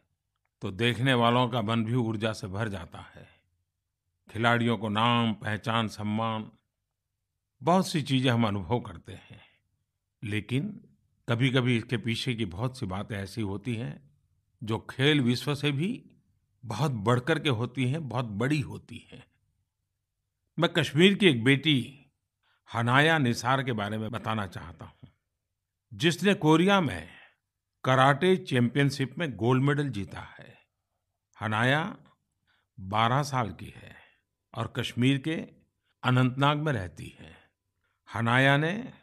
तो 0.61 0.71
देखने 0.71 1.13
वालों 1.13 1.49
का 1.49 1.61
मन 1.61 1.85
भी 1.85 1.93
ऊर्जा 1.93 2.33
से 2.33 2.47
भर 2.47 2.69
जाता 2.69 2.99
है। 2.99 3.27
खिलाड़ियों 4.31 4.77
को 4.77 4.89
नाम, 4.89 5.33
पहचान, 5.33 5.87
सम्मान, 5.87 6.51
बहुत 7.63 7.87
सी 7.87 8.01
चीज़ें 8.01 8.31
हम 8.31 8.47
अनुभव 8.47 8.79
करते 8.79 9.13
हैं। 9.13 9.46
लेकिन 10.23 10.81
कभी-कभी 11.29 11.77
इसके 11.77 11.97
पीछे 11.97 12.35
की 12.35 12.45
बहुत 12.45 12.79
सी 12.79 12.85
बातें 12.85 13.17
ऐसी 13.17 13.41
होती 13.41 13.75
हैं, 13.75 14.17
जो 14.63 14.79
खेल 14.79 15.21
विश्व 15.21 15.55
से 15.55 15.71
भी 15.71 16.11
बहुत 16.65 16.91
बढ़कर 16.91 17.39
के 17.39 17.49
होती 17.49 17.85
हैं, 17.85 18.09
बहुत 18.09 18.25
बड़ी 18.25 18.61
होती 18.61 19.07
हैं। 19.11 19.27
मैं 20.59 20.73
कश्मीर 20.73 21.13
की 21.13 21.25
एक 21.25 21.43
बेटी, 21.43 22.05
हनाया 22.73 23.17
निसार 23.17 23.63
के 23.63 23.71
बारे 23.71 23.97
में 23.97 24.11
बताना 24.11 24.47
चाहता 24.47 24.85
हूँ, 24.85 25.09
जिसने 25.93 26.33
कोरिया 26.33 26.81
में 26.81 27.09
कराटे 27.83 28.35
चैंपियनशिप 28.37 29.17
में 29.17 29.35
गोल्ड 29.35 29.63
मेडल 29.63 29.89
जीता 29.89 30.19
है। 30.19 30.57
हनाया 31.41 31.97
12 32.79 33.23
साल 33.23 33.51
की 33.51 33.73
है 33.75 33.95
और 34.53 34.73
कश्मीर 34.75 35.17
के 35.17 35.33
अनंतनाग 36.03 36.57
में 36.57 36.73
रहती 36.73 37.17
है। 37.19 37.35
हनाया 38.13 38.57
ने 38.57 38.93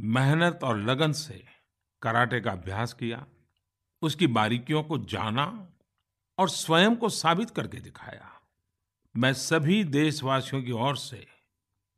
मेहनत 0.00 0.60
और 0.64 0.78
लगन 0.78 1.12
से 1.12 1.44
कराटे 2.02 2.40
का 2.40 2.50
अभ्यास 2.50 2.92
किया, 2.92 3.26
उसकी 4.02 4.26
बारीकियों 4.26 4.82
को 4.82 4.98
जाना 4.98 5.68
और 6.38 6.48
स्वयं 6.48 6.96
को 6.96 7.08
साबित 7.08 7.50
करके 7.50 7.80
दिखाया। 7.80 8.40
मैं 9.16 9.32
सभी 9.32 9.84
देशवासियों 9.84 10.62
की 10.62 10.70
ओर 10.70 10.96
से 10.96 11.26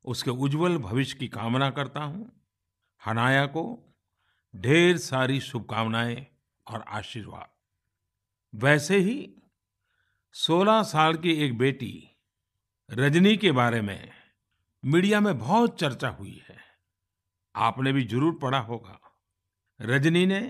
उसके 0.05 0.31
उज्जवल 0.31 0.79
भविष्य 0.79 1.19
की 1.19 1.29
कामना 1.29 1.71
करता 1.71 2.01
हूँ। 2.01 2.33
हनाया 3.07 3.47
को 3.47 3.95
ढेर 4.57 4.97
सारी 4.97 5.41
शुभकामनाएँ 5.41 6.27
और 6.67 6.85
आशीर्वाद। 6.89 7.49
वैसे 8.55 8.99
ही 8.99 9.35
16 10.33 10.83
साल 10.83 11.15
की 11.15 11.33
एक 11.33 11.59
बेटी 11.59 12.09
रजनी 12.91 13.37
के 13.37 13.53
बारे 13.53 13.81
में 13.81 14.11
मीडिया 14.85 15.21
में 15.21 15.39
बहुत 15.39 15.81
चर्चा 15.81 16.09
हुई 16.09 16.45
है। 16.46 16.46
आपने 17.57 17.93
भी 17.93 18.05
ज़रूर 18.05 18.39
पढ़ा 18.39 18.59
होगा। 18.59 18.99
रजनी 19.81 20.27
ने 20.27 20.41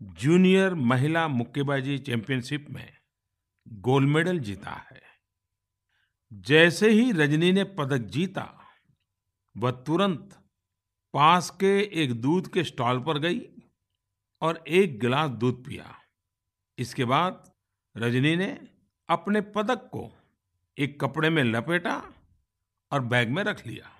जूनियर 0.00 0.74
महिला 0.74 1.26
मुक्केबाजी 1.28 1.98
चैंपियनशिप 1.98 2.66
में 2.70 2.92
गोल्ड 3.66 4.08
मेडल 4.08 4.38
जीता 4.38 4.70
है। 4.90 5.00
जैसे 6.32 6.90
ही 6.90 7.10
रजनी 7.12 7.52
ने 7.52 7.64
पदक 7.64 8.06
जीता, 8.08 8.46
वह 9.56 9.70
तुरंत 9.70 10.36
पास 11.14 11.50
के 11.50 11.78
एक 12.02 12.12
दूध 12.12 12.52
के 12.52 12.64
स्टॉल 12.64 13.00
पर 13.00 13.18
गई 13.18 13.40
और 14.42 14.64
एक 14.68 14.98
गिलास 15.00 15.30
दूध 15.30 15.64
पिया। 15.64 15.94
इसके 16.78 17.04
बाद 17.04 17.52
रजनी 17.96 18.36
ने 18.36 18.50
अपने 19.08 19.40
पदक 19.40 19.88
को 19.92 20.10
एक 20.78 21.00
कपड़े 21.00 21.30
में 21.30 21.42
लपेटा 21.44 21.96
और 22.92 23.00
बैग 23.04 23.30
में 23.30 23.42
रख 23.44 23.66
लिया। 23.66 23.90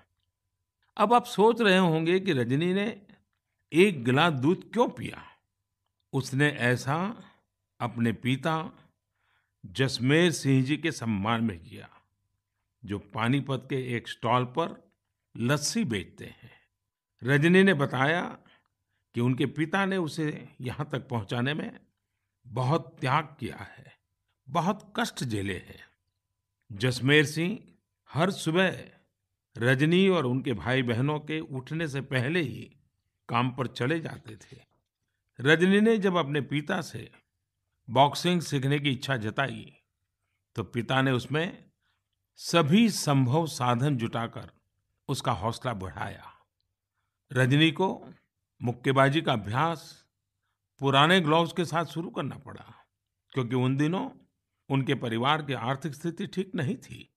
अब 0.97 1.13
आप 1.13 1.25
सोच 1.25 1.61
रहे 1.61 1.77
होंगे 1.77 2.19
कि 2.19 2.33
रजनी 2.33 2.73
ने 2.73 3.01
एक 3.71 4.03
गिलास 4.03 4.33
दूध 4.33 4.71
क्यों 4.73 4.87
पिया? 4.89 5.23
उसने 6.13 6.49
ऐसा 6.49 6.97
अपने 7.79 8.11
पिता 8.13 8.71
जसमेर 9.65 10.31
सिंह 10.31 10.63
जी 10.63 10.77
के 10.77 10.91
सम्मान 10.91 11.43
में 11.43 11.57
किया, 11.59 11.89
जो 12.83 12.99
पानीपत 12.99 13.67
के 13.69 13.95
एक 13.95 14.07
स्टॉल 14.07 14.45
पर 14.45 14.91
लस्सी 15.35 15.83
बेचते 15.83 16.25
हैं। 16.25 16.51
रजनी 17.23 17.63
ने 17.63 17.73
बताया 17.73 18.21
कि 19.15 19.21
उनके 19.21 19.45
पिता 19.45 19.85
ने 19.85 19.97
उसे 19.97 20.49
यहाँ 20.61 20.89
तक 20.91 21.07
पहुँचाने 21.07 21.53
में 21.53 21.79
बहुत 22.47 22.97
त्याग 23.01 23.35
किया 23.39 23.57
है, 23.57 23.93
बहुत 24.47 24.93
कष्ट 24.95 25.23
झेले 25.23 25.57
हैं। 25.57 25.83
जसमेर 26.71 27.25
सिंह 27.25 27.59
हर 28.09 28.31
सुबह 28.31 28.83
रजनी 29.55 30.07
और 30.09 30.25
उनके 30.25 30.53
भाई 30.53 30.83
बहनों 30.83 31.19
के 31.19 31.39
उठने 31.39 31.87
से 31.87 32.01
पहले 32.01 32.41
ही 32.41 32.61
काम 33.29 33.51
पर 33.51 33.67
चले 33.67 33.99
जाते 33.99 34.35
थे। 34.35 34.59
रजनी 35.39 35.81
ने 35.81 35.97
जब 35.97 36.17
अपने 36.17 36.41
पिता 36.41 36.81
से 36.81 37.09
बॉक्सिंग 37.87 38.41
सीखने 38.41 38.79
की 38.79 38.91
इच्छा 38.91 39.17
जताई 39.17 39.65
तो 40.55 40.63
पिता 40.63 41.01
ने 41.01 41.11
उसमें 41.11 41.63
सभी 42.39 42.89
संभव 42.89 43.45
साधन 43.47 43.97
जुटाकर 43.97 44.51
उसका 45.09 45.31
हौसला 45.33 45.73
बढ़ाया। 45.73 46.31
रजनी 47.31 47.71
को 47.71 47.89
मुक्केबाजी 48.61 49.21
का 49.21 49.33
अभ्यास 49.33 49.83
पुराने 50.81 51.19
ग्लव्स 51.21 51.53
के 51.53 51.65
साथ 51.65 51.85
शुरू 51.85 52.09
करना 52.09 52.37
पड़ा, 52.37 52.73
क्योंकि 53.33 53.55
उन 53.55 53.75
दिनों 53.77 54.09
उनके 54.69 54.95
परिवार 54.95 55.41
की 55.41 55.53
आर्थिक 55.53 55.93
स्थिति 55.93 56.27
ठीक 56.27 56.51
नहीं 56.55 56.75
थी। 56.77 57.07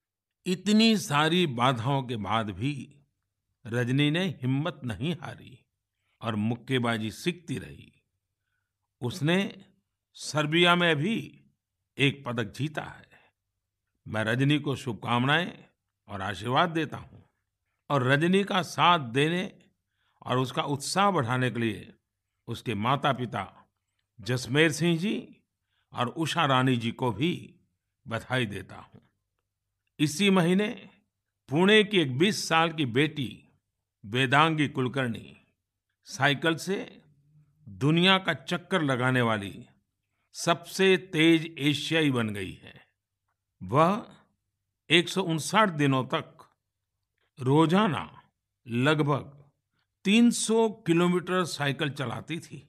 इतनी 0.46 0.96
सारी 0.96 1.46
बाधाओं 1.46 2.02
के 2.02 2.16
बाद 2.16 2.50
भी 2.50 2.96
रजनी 3.66 4.10
ने 4.10 4.24
हिम्मत 4.42 4.80
नहीं 4.84 5.16
हारी 5.16 5.58
और 6.22 6.34
मुक्केबाजी 6.34 7.10
सीखती 7.10 7.58
रही। 7.58 7.92
उसने 9.00 9.64
सर्बिया 10.12 10.74
में 10.74 10.96
भी 10.96 11.44
एक 11.98 12.24
पदक 12.26 12.52
जीता 12.52 12.82
है। 12.82 13.08
मैं 14.08 14.24
रजनी 14.24 14.58
को 14.58 14.76
शुभकामनाएँ 14.76 15.64
और 16.08 16.22
आशीर्वाद 16.22 16.70
देता 16.70 16.96
हूँ 16.96 17.24
और 17.90 18.02
रजनी 18.02 18.44
का 18.44 18.62
साथ 18.62 18.98
देने 18.98 19.52
और 20.26 20.38
उसका 20.38 20.62
उत्साह 20.62 21.10
बढ़ाने 21.10 21.50
के 21.50 21.60
लिए 21.60 21.94
उसके 22.48 22.74
माता 22.74 23.12
पिता 23.12 23.70
जसमेर 24.20 24.72
सिंह 24.72 24.98
जी 24.98 25.36
और 25.92 26.08
उषा 26.08 26.44
रानी 26.44 26.76
जी 26.76 26.90
को 26.90 27.12
भी 27.12 27.54
बधाई 28.06 28.46
देता 28.46 28.76
हूँ। 28.76 29.00
इसी 29.98 30.28
महीने 30.30 30.68
पुणे 31.48 31.82
की 31.84 31.98
एक 31.98 32.16
20 32.18 32.36
साल 32.48 32.72
की 32.72 32.86
बेटी 32.86 33.28
वेदांगी 34.04 34.66
कुलकर्णी 34.68 35.36
साइकिल 36.08 36.56
से 36.56 36.76
दुनिया 37.66 38.16
का 38.18 38.34
चक्कर 38.34 38.82
लगाने 38.82 39.22
वाली 39.22 39.52
सबसे 40.34 40.96
तेज 41.12 41.46
एशियाई 41.60 42.10
बन 42.10 42.28
गई 42.28 42.52
है। 42.54 42.74
वह 43.60 44.04
एक 44.90 45.08
सौ 45.08 45.22
उनसठ 45.24 45.70
दिनों 45.72 46.04
तक 46.04 46.48
रोज़ाना 47.38 48.04
लगभग 48.66 49.30
300 50.04 50.68
किलोमीटर 50.86 51.44
साइकिल 51.44 51.90
चलाती 51.92 52.38
थी। 52.38 52.62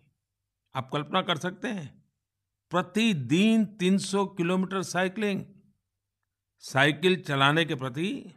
आप 0.76 0.90
कल्पना 0.94 1.22
कर 1.22 1.38
सकते 1.38 1.68
हैं, 1.68 1.90
प्रतिदिन 2.72 3.66
300 3.80 4.26
किलोमीटर 4.38 4.82
साइकिलिंग 4.84 5.44
साइकिल 6.66 7.22
चलाने 7.22 7.66
के 7.66 7.76
प्रति 7.76 8.34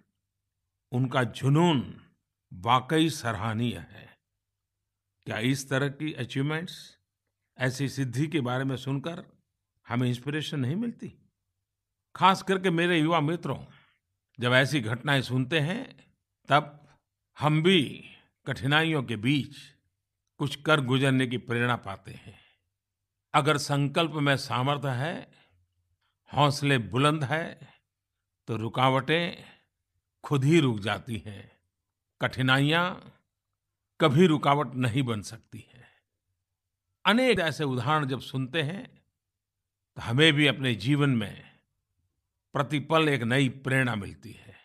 उनका 0.92 1.25
जुनून 1.25 2.00
वाकई 2.52 3.11
सराहनीय 3.11 3.78
है। 3.78 4.18
क्या 5.26 5.38
इस 5.38 5.68
तरह 5.68 5.88
की 5.88 6.12
अचीवमेंट्स 6.12 6.99
ऐसी 7.58 7.88
सिद्धि 7.88 8.26
के 8.26 8.40
बारे 8.40 8.64
में 8.64 8.76
सुनकर 8.76 9.26
हमें 9.88 10.08
इंस्पिरेशन 10.08 10.61
नहीं 10.61 10.76
मिलती? 10.76 11.14
खास 12.16 12.42
करके 12.42 12.70
मेरे 12.70 13.00
युवा 13.00 13.20
मित्रों, 13.20 13.64
जब 14.40 14.52
ऐसी 14.52 14.80
घटनाएँ 14.80 15.23
सुनते 15.23 15.61
हैं, 15.61 16.12
तब 16.49 16.88
हम 17.38 17.62
भी 17.62 18.11
कठिनाइयों 18.47 19.02
के 19.02 19.16
बीच 19.16 19.56
कुछ 20.38 20.56
कर 20.56 20.80
गुजरने 20.80 21.26
की 21.26 21.38
प्रेरणा 21.38 21.76
पाते 21.76 22.12
हैं। 22.12 22.40
अगर 23.35 23.56
संकल्प 23.56 24.12
में 24.12 24.37
सामर्थ्य 24.37 24.88
है, 24.88 25.32
हौसले 26.35 26.78
बुलंद 26.78 27.25
है 27.25 27.77
तो 28.49 28.57
रुकावटें 28.57 29.45
खुद 30.25 30.45
ही 30.45 30.61
रुक 30.61 30.78
जाती 30.81 31.17
हैं। 31.26 31.52
कठिनाइयाँ 32.23 33.12
कभी 34.00 34.26
रुकावट 34.26 34.75
नहीं 34.75 35.02
बन 35.02 35.23
सकती 35.23 35.59
हैं। 35.59 35.85
अनेक 37.05 37.40
ऐसे 37.40 37.64
उदाहरण 37.64 38.07
जब 38.07 38.21
सुनते 38.21 38.62
हैं 38.62 39.02
तो 39.97 40.02
हमें 40.02 40.33
भी 40.33 40.47
अपने 40.47 40.75
जीवन 40.75 41.11
में 41.11 41.45
प्रतिपल 42.52 43.09
एक 43.09 43.23
नई 43.23 43.49
प्रेरणा 43.49 43.95
मिलती 43.95 44.33
है। 44.33 44.57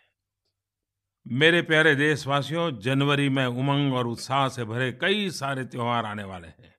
मेरे 1.27 1.61
प्यारे 1.61 1.95
देशवासियों, 1.95 2.79
जनवरी 2.79 3.29
में 3.29 3.45
उमंग 3.45 3.93
और 3.93 4.07
उत्साह 4.07 4.49
से 4.49 4.63
भरे 4.63 4.91
कई 4.91 5.29
सारे 5.29 5.65
त्यौहार 5.65 6.05
आने 6.05 6.23
वाले 6.23 6.47
हैं। 6.47 6.75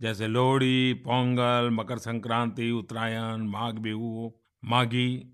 जैसे 0.00 0.26
लोहड़ी, 0.26 0.94
पोंगल, 0.94 1.70
मकर 1.72 1.98
संक्रांति, 1.98 2.70
उत्तरायण, 2.70 3.36
माघ 3.36 3.74
बिहू, 3.74 4.40
माघी 4.64 5.31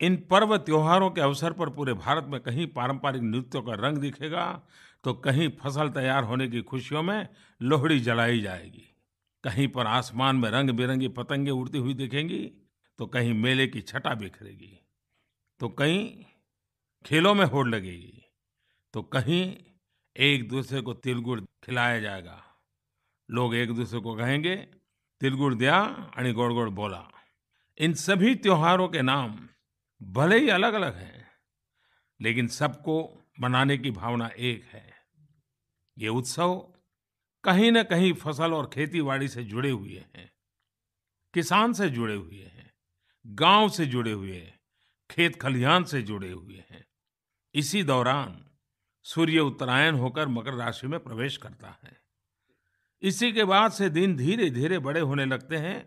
इन 0.00 0.16
पर्व 0.30 0.56
त्योहारों 0.56 1.10
के 1.10 1.20
अवसर 1.20 1.52
पर 1.52 1.68
पूरे 1.70 1.92
भारत 1.94 2.26
में 2.28 2.40
कहीं 2.40 2.66
पारंपरिक 2.66 3.22
नृत्यों 3.22 3.62
का 3.62 3.74
रंग 3.78 3.98
दिखेगा 3.98 4.46
तो 5.04 5.12
कहीं 5.14 5.48
फ़सल 5.60 5.88
तैयार 5.90 6.24
होने 6.24 6.48
की 6.48 6.62
खुशियों 6.62 7.02
में 7.02 7.28
लोहड़ी 7.60 7.98
जलाई 8.00 8.40
जाएगी। 8.40 8.82
कहीं 9.44 9.68
पर 9.68 9.86
आसमान 9.86 10.36
में 10.36 10.50
रंग 10.50 10.70
बिरंगी 10.70 11.08
पतंगे 11.08 11.50
उड़ती 11.50 11.78
हुई 11.78 11.94
दिखेंगी 11.94 12.42
तो 12.98 13.06
कहीं 13.06 13.34
मेले 13.34 13.66
की 13.66 13.80
छटा 13.80 14.14
बिखरेगी। 14.14 14.78
तो 15.60 15.68
कहीं 15.68 16.24
खेलों 17.04 17.34
में 17.34 17.44
होड़ 17.44 17.66
लगेगी 17.68 18.22
तो 18.94 19.02
कहीं 19.02 19.42
एक 20.16 20.48
दूसरे 20.48 20.80
को 20.80 20.92
तिलगुड़ 20.94 21.40
खिलाया 21.64 22.00
जाएगा। 22.00 22.42
लोग 23.28 23.54
एक 23.54 23.72
दूसरे 23.74 24.00
को 24.00 24.14
कहेंगे, 24.14 24.56
तिलगुड़ 25.20 25.54
दिया 25.54 25.76
आणि 26.16 26.32
गोड़ 26.32 26.52
गोड़ 26.52 26.68
बोला। 26.70 27.02
इन 27.78 27.94
सभी 27.94 28.34
त्योहारों 28.34 28.88
के 28.88 29.02
नाम 29.02 29.36
भले 30.00 30.38
ही 30.38 30.48
अलग 30.48 30.74
अलग 30.74 30.96
हैं, 30.96 31.26
लेकिन 32.20 32.48
सबको 32.48 32.96
मनाने 33.40 33.76
की 33.78 33.90
भावना 33.90 34.30
एक 34.38 34.64
है। 34.64 34.86
ये 35.96 36.08
उत्सव 36.08 36.54
कहीं 37.44 37.70
न 37.72 37.82
कहीं 37.82 38.12
फ़सल 38.12 38.52
और 38.52 38.70
खेतीबाड़ी 38.74 39.28
से 39.28 39.44
जुड़े 39.44 39.70
हुए 39.70 40.04
हैं, 40.16 40.30
किसान 41.34 41.72
से 41.72 41.88
जुड़े 41.90 42.14
हुए 42.14 42.42
हैं, 42.42 42.70
गाँव 43.24 43.68
से 43.68 43.86
जुड़े 43.86 44.12
हुए 44.12 44.36
हैं, 44.36 44.58
खेत 45.10 45.40
खलिहान 45.42 45.84
से 45.84 46.02
जुड़े 46.02 46.30
हुए 46.30 46.64
हैं। 46.70 46.84
इसी 47.54 47.82
दौरान 47.82 48.42
सूर्य 49.04 49.40
उत्तरायण 49.40 49.94
होकर 49.94 50.28
मकर 50.28 50.54
राशि 50.54 50.86
में 50.86 50.98
प्रवेश 51.00 51.36
करता 51.36 51.78
है। 51.84 51.96
इसी 53.02 53.32
के 53.32 53.44
बाद 53.44 53.72
से 53.72 53.88
दिन 53.90 54.16
धीरे 54.16 54.50
धीरे 54.50 54.78
बड़े 54.78 55.00
होने 55.00 55.24
लगते 55.24 55.56
हैं 55.56 55.78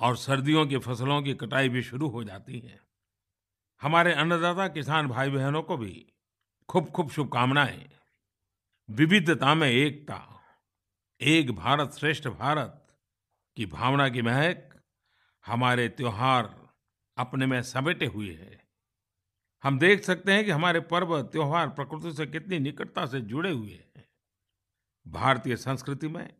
और 0.00 0.16
सर्दियों 0.16 0.66
की 0.66 0.78
फ़सलों 0.78 1.22
की 1.22 1.34
कटाई 1.34 1.68
भी 1.68 1.82
शुरू 1.82 2.08
हो 2.08 2.24
जाती 2.24 2.58
है। 2.58 2.85
हमारे 3.82 4.12
अन्नदाता 4.12 4.68
किसान 4.68 5.08
भाई 5.08 5.30
बहनों 5.30 5.62
को 5.62 5.76
भी 5.76 6.12
खूब 6.68 6.90
खूब 6.90 7.10
शुभकामनाएँ। 7.10 7.90
विविधता 8.90 9.54
में 9.54 9.70
एकता, 9.70 10.40
एक 11.20 11.50
भारत 11.50 11.92
श्रेष्ठ 11.92 12.28
भारत 12.28 12.98
की 13.56 13.66
भावना 13.66 14.08
की 14.08 14.22
महक 14.22 14.80
हमारे 15.46 15.88
त्योहार 15.88 16.68
अपने 17.16 17.46
में 17.46 17.62
समेटे 17.62 18.06
हुए 18.06 18.34
है। 18.34 18.64
हम 19.62 19.78
देख 19.78 20.04
सकते 20.04 20.32
हैं 20.32 20.44
कि 20.44 20.50
हमारे 20.50 20.80
पर्व 20.80 21.22
त्योहार 21.22 21.68
प्रकृति 21.68 22.12
से 22.12 22.26
कितनी 22.26 22.58
निकटता 22.58 23.06
से 23.06 23.20
जुड़े 23.20 23.50
हुए 23.50 23.72
हैं। 23.72 24.08
भारतीय 25.08 25.56
संस्कृति 25.56 26.08
में 26.08 26.34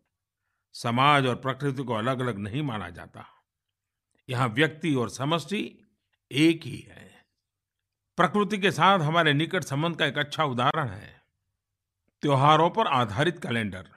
समाज 0.73 1.27
और 1.27 1.37
प्रकृति 1.37 1.83
को 1.83 1.95
अलग 1.95 2.21
अलग 2.21 2.39
नहीं 2.39 2.63
माना 2.63 2.91
जाता। 2.91 3.27
यहाँ 4.29 4.49
व्यक्ति 4.49 4.95
और 4.95 5.09
समष्टि 5.09 5.79
एक 6.33 6.63
ही 6.63 6.79
है। 6.79 7.16
प्रकृति 8.17 8.59
के 8.59 8.71
साथ 8.71 8.99
हमारे 8.99 9.33
निकट 9.33 9.65
संबंध 9.65 9.97
का 9.97 10.07
एक 10.07 10.19
अच्छा 10.19 10.45
उदाहरण 10.45 10.89
है। 10.89 11.23
त्योहारों 12.23 12.71
पर 12.71 12.87
आधारित 12.87 13.43
कैलेंडर। 13.43 13.89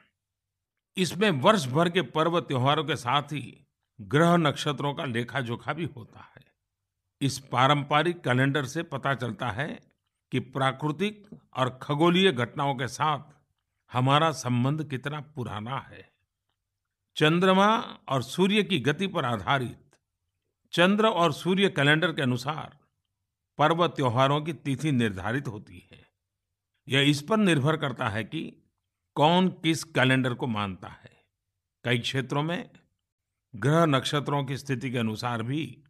इसमें 0.98 1.30
वर्ष 1.32 1.66
भर 1.66 1.90
के 1.90 2.02
पर्व 2.02 2.40
त्योहारों 2.40 2.84
के 2.84 2.96
साथ 2.96 3.22
ही 3.22 3.66
ग्रह 4.02 4.36
नक्षत्रों 4.38 4.94
का 4.94 5.06
लेखा 5.06 5.42
जोखा 5.42 5.74
भी 5.74 5.86
होता 5.86 6.20
है। 6.20 6.44
इस 7.22 7.40
पारंपरिक 7.40 8.22
कैलेंडर 8.24 8.66
से 8.66 8.84
पता 8.84 9.14
चलता 9.16 9.50
है 9.50 9.68
कि 10.32 10.40
प्राकृतिक 10.40 11.28
और 11.54 11.80
खगोलीय 11.82 12.32
घटनाओं 12.32 12.76
के 12.76 12.88
साथ 12.88 13.20
हमारा 13.92 14.32
संबंध 14.32 14.84
कितना 14.84 15.20
पुराना 15.36 15.80
है। 15.80 16.08
चंद्रमा 17.16 17.98
और 18.10 18.24
सूर्य 18.24 18.64
की 18.64 18.80
गति 18.80 19.08
पर 19.08 19.26
आधारित, 19.26 19.96
चंद्र 20.74 21.08
और 21.08 21.34
सूर्य 21.34 21.70
कैलेंडर 21.70 22.14
के 22.14 22.22
अनुसार 22.22 22.79
पर्व 23.60 23.88
त्योहारों 23.88 24.42
की 24.42 24.54
तिथि 24.54 24.92
निर्धारित 24.92 25.48
होती 25.48 25.90
है। 25.92 26.06
यह 26.88 27.02
इस 27.02 27.22
पर 27.22 27.38
निर्भर 27.38 27.78
करता 27.78 28.10
है 28.10 28.24
कि 28.24 28.64
कौन 29.16 29.50
किस 29.50 29.84
कैलेंडर 29.84 30.34
को 30.34 30.48
मानता 30.48 30.88
है। 30.88 31.26
कई 31.84 32.00
क्षेत्रों 32.00 32.44
में 32.44 32.70
ग्रह 33.56 33.86
नक्षत्रों 33.86 34.44
की 34.44 34.58
स्थिति 34.58 34.92
के 34.92 34.98
अनुसार 34.98 35.44
भी 35.44 35.84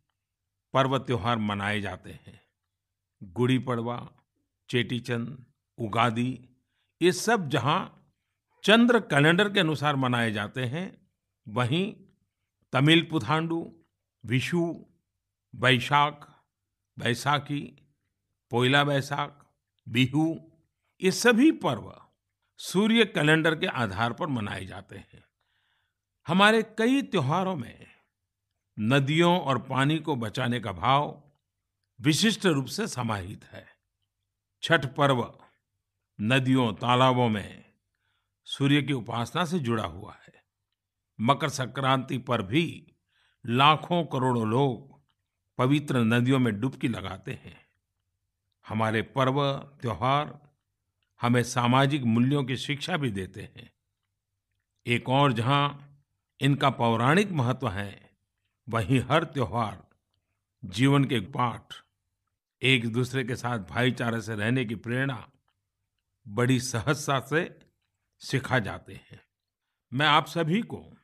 पर्व 0.74 0.98
त्योहार 0.98 1.38
मनाए 1.38 1.82
जाते 1.82 2.12
हैं। 2.12 2.42
गुड़ी 3.24 3.60
पड़वा, 3.60 4.12
चेटीचंद, 4.70 5.46
उगादी, 5.78 6.50
ये 7.02 7.12
सब 7.12 7.50
जहाँ 7.50 8.12
चंद्र 8.64 9.00
कैलेंडर 9.00 9.54
के 9.54 9.60
अनुसार 9.60 9.96
मनाए 9.96 10.32
जाते 10.32 10.66
हैं, 10.66 11.08
वहीं 11.48 11.96
तमिल 12.74 13.08
पुथांडु, 13.12 13.76
विशु, 14.26 14.86
वैशाख 15.56 16.39
बैसाखी, 17.00 17.92
पोइला 18.50 18.84
बैसाख, 18.84 19.46
बिहू, 19.90 20.52
ये 21.04 21.12
सभी 21.12 21.52
पर्व 21.52 22.02
सूर्य 22.58 23.06
कैलेंडर 23.06 23.56
के 23.56 23.66
आधार 23.66 24.14
पर 24.14 24.28
मनाए 24.28 24.66
जाते 24.66 24.98
हैं। 24.98 25.24
हमारे 26.28 26.64
कई 26.64 27.02
त्योहारों 27.02 27.56
में 27.56 27.88
नदियों 28.80 29.40
और 29.40 29.60
पानी 29.60 30.00
को 30.00 30.16
बचाने 30.16 30.60
का 30.60 30.72
भाव 30.72 31.32
विशिष्ट 32.02 32.46
रूप 32.46 32.66
से 32.66 32.88
समाहित 32.88 33.46
है। 33.46 33.68
छठ 34.62 34.86
पर्व 34.86 35.40
नदियों, 36.22 36.74
तालाबों 36.74 37.30
में 37.30 37.66
सूर्य 38.46 38.82
की 38.82 38.94
उपासना 38.94 39.46
से 39.46 39.60
जुड़ा 39.60 39.86
हुआ 39.86 40.14
है। 40.14 40.44
मकर 41.22 41.50
संक्रांति 41.50 42.18
पर 42.18 42.42
भी 42.42 42.94
लाखों 43.46 44.06
करोड़ों 44.06 44.48
लोग 44.48 44.89
पवित्र 45.60 45.98
नदियों 45.98 46.40
में 46.40 46.60
डुबकी 46.60 46.88
लगाते 46.88 47.32
हैं। 47.32 47.68
हमारे 48.68 49.02
पर्व, 49.02 49.58
त्योहार 49.82 50.56
हमें 51.22 51.44
सामाजिक 51.44 52.04
मूल्यों 52.04 52.44
की 52.44 52.58
शिक्षा 52.58 52.98
भी 52.98 53.12
देते 53.12 53.42
हैं। 53.42 53.74
एक 54.86 55.10
और 55.10 55.34
जहाँ 55.34 55.86
इनका 56.40 56.70
पौराणिक 56.70 57.32
महत्व 57.32 57.70
है, 57.70 58.12
वहीं 58.70 59.00
हर 59.00 59.24
त्योहार 59.24 59.88
जीवन 60.66 61.06
के 61.06 61.20
पाठ, 61.20 61.74
एक 62.62 62.94
दूसरे 62.94 63.24
के 63.24 63.36
साथ 63.36 63.60
भाईचारे 63.60 64.22
से 64.22 64.36
रहने 64.36 64.66
की 64.66 64.76
प्रेरणा 64.76 65.30
बड़ी 66.28 66.60
सहजता 66.60 67.20
से 67.20 67.60
सिखा 68.20 68.60
जाते 68.60 68.94
हैं। 68.94 69.22
मैं 69.94 70.08
आप 70.08 70.28
सभी 70.28 70.62
को 70.62 70.98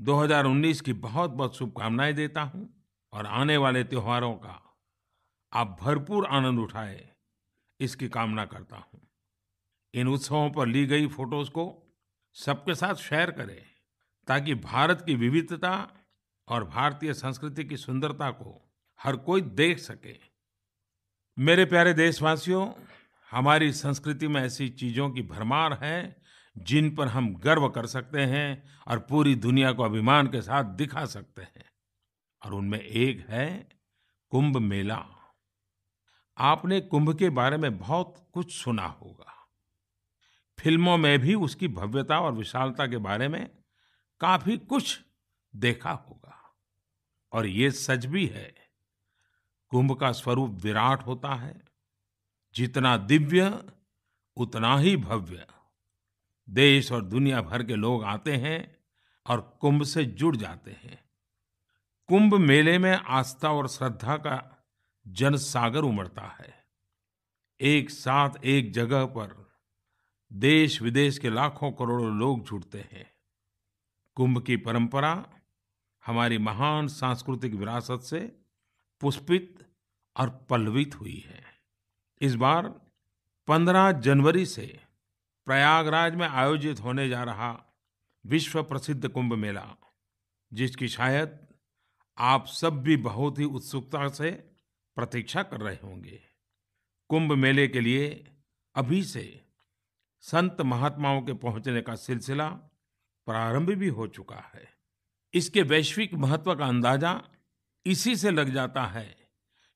2019 0.00 0.80
की 0.80 0.92
बहुत 0.92 1.30
बहुत 1.30 1.56
शुभकामनाएँ 1.56 2.12
देता 2.12 2.42
हूँ। 2.42 2.75
और 3.12 3.26
आने 3.26 3.56
वाले 3.56 3.84
त्योहारों 3.84 4.34
का 4.34 4.62
आप 5.52 5.76
भरपूर 5.80 6.26
आनंद 6.26 6.58
उठाए, 6.58 7.08
इसकी 7.80 8.08
कामना 8.08 8.44
करता 8.44 8.76
हूँ। 8.76 9.00
इन 9.94 10.08
उत्सवों 10.08 10.50
पर 10.50 10.66
ली 10.66 10.86
गई 10.86 11.06
फ़ोटोज़ 11.06 11.50
को 11.50 11.64
सबके 12.36 12.74
साथ 12.74 12.94
शेयर 12.94 13.30
करें, 13.30 13.62
ताकि 14.28 14.54
भारत 14.54 15.02
की 15.06 15.14
विविधता 15.14 15.88
और 16.48 16.64
भारतीय 16.64 17.12
संस्कृति 17.14 17.64
की 17.64 17.76
सुंदरता 17.76 18.30
को 18.30 18.60
हर 19.00 19.16
कोई 19.16 19.40
देख 19.40 19.78
सके। 19.78 20.16
मेरे 21.36 21.64
प्यारे 21.64 21.92
देशवासियों, 21.94 22.70
हमारी 23.30 23.72
संस्कृति 23.72 24.28
में 24.28 24.40
ऐसी 24.42 24.68
चीज़ों 24.68 25.10
की 25.10 25.22
भरमार 25.22 25.78
है, 25.82 26.22
जिन 26.56 26.94
पर 26.94 27.08
हम 27.08 27.34
गर्व 27.34 27.68
कर 27.68 27.86
सकते 27.86 28.20
हैं 28.20 28.76
और 28.88 28.98
पूरी 28.98 29.34
दुनिया 29.34 29.72
को 29.72 29.82
अभिमान 29.82 30.26
के 30.26 30.42
साथ 30.42 30.64
दिखा 30.64 31.04
सकते 31.06 31.42
हैं। 31.42 31.65
और 32.46 32.54
उनमें 32.54 32.80
एक 32.80 33.26
है 33.28 33.68
कुंभ 34.30 34.56
मेला। 34.56 35.06
आपने 36.38 36.80
कुंभ 36.80 37.18
के 37.18 37.30
बारे 37.30 37.56
में 37.56 37.78
बहुत 37.78 38.30
कुछ 38.32 38.54
सुना 38.54 38.86
होगा। 38.86 39.48
फ़िल्मों 40.60 40.96
में 40.96 41.18
भी 41.18 41.34
उसकी 41.34 41.68
भव्यता 41.68 42.20
और 42.20 42.32
विशालता 42.32 42.86
के 42.86 42.96
बारे 42.96 43.28
में 43.28 43.50
काफ़ी 44.20 44.58
कुछ 44.58 45.00
देखा 45.56 45.90
होगा। 45.90 46.56
और 47.32 47.46
ये 47.46 47.70
सच 47.70 48.06
भी 48.06 48.26
है, 48.26 48.54
कुंभ 49.68 49.92
का 49.92 50.12
स्वरूप 50.12 50.50
विराट 50.50 51.02
होता 51.02 51.34
है। 51.34 51.62
जितना 52.54 52.96
दिव्य, 52.96 53.62
उतना 54.36 54.78
ही 54.78 54.96
भव्य। 54.96 55.46
देश 56.50 56.92
और 56.92 57.04
दुनिया 57.04 57.42
भर 57.42 57.64
के 57.64 57.74
लोग 57.74 58.04
आते 58.04 58.36
हैं 58.36 58.76
और 59.26 59.58
कुंभ 59.60 59.82
से 59.82 60.04
जुड़ 60.04 60.36
जाते 60.36 60.70
हैं। 60.70 61.05
कुंभ 62.08 62.34
मेले 62.34 62.78
में 62.78 62.92
आस्था 62.92 63.50
और 63.50 63.68
श्रद्धा 63.68 64.16
का 64.16 64.66
जनसागर 65.08 65.80
उमड़ता 65.80 66.22
है। 66.22 66.64
एक 67.60 67.90
साथ 67.90 68.30
एक 68.44 68.72
जगह 68.72 69.04
पर 69.04 69.50
देश 70.32 70.82
विदेश 70.82 71.18
के 71.18 71.30
लाखों 71.30 71.72
करोड़ों 71.72 72.18
लोग 72.18 72.44
जुड़ते 72.44 72.78
हैं। 72.78 73.10
कुंभ 74.14 74.42
की 74.42 74.56
परंपरा 74.56 75.26
हमारी 76.06 76.38
महान 76.38 76.88
सांस्कृतिक 76.88 77.54
विरासत 77.54 78.00
से 78.00 78.36
पुष्पित 79.00 79.66
और 80.16 80.46
पल्लवित 80.50 81.00
हुई 81.00 81.24
है। 81.26 81.44
इस 82.20 82.34
बार 82.34 82.80
15 83.46 83.92
जनवरी 83.92 84.46
से 84.46 84.80
प्रयागराज 85.46 86.14
में 86.14 86.28
आयोजित 86.28 86.80
होने 86.80 87.08
जा 87.08 87.22
रहा 87.24 87.76
विश्व 88.26 88.62
प्रसिद्ध 88.62 89.08
कुंभ 89.08 89.32
मेला, 89.32 89.74
जिसकी 90.52 90.88
शायद 90.88 91.45
आप 92.18 92.46
सब 92.46 92.82
भी 92.82 92.96
बहुत 92.96 93.38
ही 93.38 93.44
उत्सुकता 93.44 94.08
से 94.08 94.30
प्रतीक्षा 94.96 95.42
कर 95.42 95.60
रहे 95.60 95.76
होंगे। 95.76 96.20
कुंभ 97.08 97.32
मेले 97.32 97.68
के 97.68 97.80
लिए 97.80 98.32
अभी 98.74 99.04
से 99.04 99.44
संत 100.20 100.60
महात्माओं 100.60 101.22
के 101.22 101.32
पहुँचने 101.32 101.82
का 101.82 101.94
सिलसिला 101.94 102.48
प्रारंभ 103.26 103.70
भी 103.70 103.88
हो 103.88 104.06
चुका 104.06 104.52
है। 104.54 104.68
इसके 105.34 105.62
वैश्विक 105.62 106.14
महत्व 106.14 106.54
का 106.54 106.66
अंदाज़ा 106.66 107.22
इसी 107.86 108.16
से 108.16 108.30
लग 108.30 108.50
जाता 108.50 108.86
है 108.86 109.16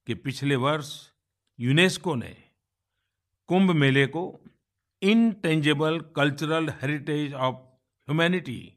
कि 0.07 0.14
पिछले 0.14 0.57
वर्ष 0.57 1.11
यूनेस्को 1.59 2.14
ने 2.14 2.37
कुंभ 3.48 3.70
मेले 3.70 4.07
को 4.07 4.40
intangible 5.03 6.00
cultural 6.00 6.68
heritage 6.68 7.35
of 7.35 7.57
humanity 7.57 8.76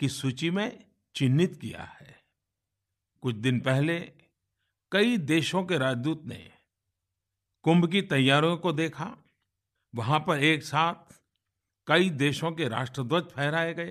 की 0.00 0.08
सूची 0.08 0.50
में 0.50 0.84
चिन्हित 1.14 1.56
किया 1.56 1.82
है। 1.82 2.19
कुछ 3.22 3.34
दिन 3.34 3.60
पहले 3.60 3.98
कई 4.92 5.16
देशों 5.16 5.64
के 5.64 5.78
राजदूत 5.78 6.22
ने 6.24 6.52
कुंभ 7.62 7.90
की 7.90 8.02
तैयारियों 8.02 8.56
को 8.56 8.72
देखा। 8.72 9.16
वहाँ 9.94 10.20
पर 10.20 10.38
एक 10.38 10.62
साथ 10.62 11.20
कई 11.86 12.10
देशों 12.10 12.52
के 12.52 12.68
राष्ट्रध्वज 12.68 13.24
फहराए 13.24 13.74
गए। 13.74 13.90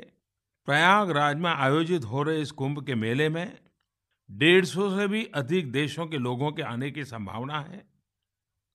प्रयागराज 0.65 1.37
में 1.37 1.49
आयोजित 1.49 2.03
हो 2.03 2.23
रहे 2.23 2.41
इस 2.41 2.51
कुंभ 2.51 2.85
के 2.85 2.95
मेले 2.95 3.29
में 3.29 3.59
डेढ़ 4.31 4.65
सौ 4.65 4.97
से 4.97 5.07
भी 5.07 5.25
अधिक 5.25 5.71
देशों 5.71 6.07
के 6.07 6.17
लोगों 6.17 6.51
के 6.51 6.61
आने 6.61 6.91
की 6.91 7.05
संभावना 7.05 7.61
है। 7.61 7.85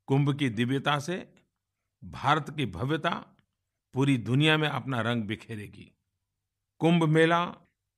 कुंभ 0.07 0.38
की 0.38 0.49
दिव्यता 0.49 0.99
से 0.99 1.33
भारत 2.05 2.51
की 2.57 2.67
भव्यता 2.67 3.11
पूरी 3.95 4.17
दुनिया 4.19 4.57
में 4.57 4.69
अपना 4.69 5.01
रंग 5.01 5.23
बिखेरेगी। 5.23 5.93
कुंभ 6.79 7.05
मेला 7.05 7.45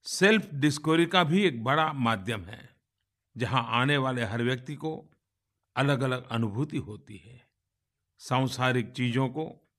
सेल्फ 0.06 0.54
डिस्कवरी 0.54 1.06
का 1.06 1.24
भी 1.24 1.42
एक 1.42 1.64
बड़ा 1.64 1.92
माध्यम 1.92 2.44
है, 2.44 2.76
जहाँ 3.36 3.66
आने 3.68 3.96
वाले 3.96 4.24
हर 4.24 4.42
व्यक्ति 4.42 4.74
को 4.74 5.10
अलग-अलग 5.76 6.28
अनुभूति 6.28 6.76
होती 6.76 7.16
है। 7.16 7.48
सांसारिक 8.18 8.92
चीज़ों 8.92 9.28
को 9.28 9.70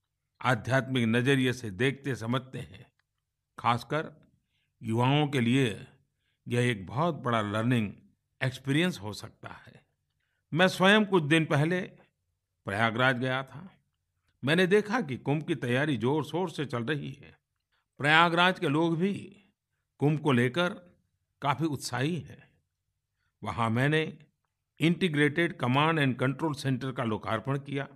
आध्यात्मिक 0.42 1.04
नज़रिए 1.04 1.52
से 1.52 1.70
देखते 1.70 2.16
समझते 2.16 2.58
हैं, 2.58 2.92
खासकर 3.58 4.30
युवाओं 4.82 5.28
के 5.28 5.40
लिए 5.40 5.86
यह 6.48 6.70
एक 6.70 6.86
बहुत 6.86 7.14
बड़ा 7.14 7.40
लर्निंग 7.40 7.92
एक्सपीरियंस 8.42 8.98
हो 9.02 9.12
सकता 9.12 9.48
है। 9.48 9.86
मैं 10.54 10.68
स्वयं 10.68 11.04
कुछ 11.04 11.22
दिन 11.22 11.44
पहले 11.44 11.80
प्रयागराज 12.64 13.18
गया 13.18 13.42
था। 13.42 13.78
मैंने 14.44 14.66
देखा 14.66 15.00
कि 15.00 15.16
कुंभ 15.16 15.42
की 15.42 15.54
तैयारी 15.54 15.96
ज़ोर 15.96 16.24
शोर 16.24 16.50
से 16.50 16.66
चल 16.66 16.84
रही 16.84 17.12
है। 17.12 17.38
प्रयागराज 17.98 18.58
के 18.58 18.68
लोग 18.68 18.98
भी 18.98 19.44
कुंभ 19.98 20.20
को 20.20 20.32
लेकर 20.32 20.68
काफ़ी 21.42 21.66
उत्साही 21.66 22.16
हैं। 22.16 22.48
वहाँ 23.42 23.70
मैंने 23.70 24.18
integrated 24.80 25.58
command 25.58 25.98
and 25.98 26.18
control 26.18 26.54
centre 26.54 26.92
का 26.92 27.04
लोकार्पण 27.04 27.58
किया। 27.58 27.88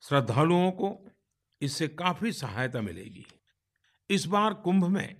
श्रद्धालुओं 0.00 0.70
को 0.70 1.10
इससे 1.60 1.88
काफ़ी 1.88 2.32
सहायता 2.32 2.80
मिलेगी। 2.80 3.26
इस 4.10 4.26
बार 4.26 4.54
कुंभ 4.54 4.84
में 4.84 5.16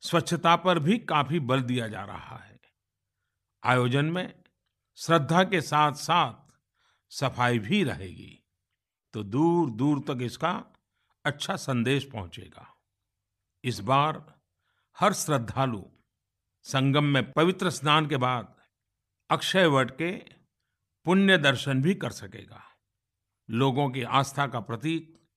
स्वच्छता 0.00 0.56
पर 0.56 0.78
भी 0.78 0.98
काफ़ी 0.98 1.40
बल 1.40 1.62
दिया 1.62 1.88
जा 1.88 2.04
रहा 2.04 2.36
है। 2.36 2.60
आयोजन 3.64 4.04
में 4.04 4.42
श्रद्धा 4.96 5.44
के 5.44 5.60
साथ 5.60 5.92
साथ 5.92 6.58
सफ़ाई 7.10 7.58
भी 7.58 7.84
रहेगी। 7.84 8.42
तो 9.14 9.22
दूर 9.22 9.70
दूर 9.70 10.00
तक 10.00 10.18
इसका 10.22 10.64
अच्छा 11.24 11.56
संदेश 11.56 12.04
पहुंचेगा। 12.04 12.76
इस 13.64 13.80
बार 13.80 14.39
हर 15.00 15.12
श्रद्धालु 15.12 15.82
संगम 16.62 17.04
में 17.04 17.32
पवित्र 17.32 17.70
स्नान 17.70 18.06
के 18.06 18.16
बाद 18.16 18.56
अक्षय 19.30 19.66
वट 19.66 19.90
के 19.90 20.16
पुण्य 21.04 21.38
दर्शन 21.38 21.82
भी 21.82 21.94
कर 21.94 22.10
सकेगा। 22.10 22.62
लोगों 23.50 23.90
की 23.90 24.02
आस्था 24.02 24.46
का 24.46 24.60
प्रतीक 24.60 25.28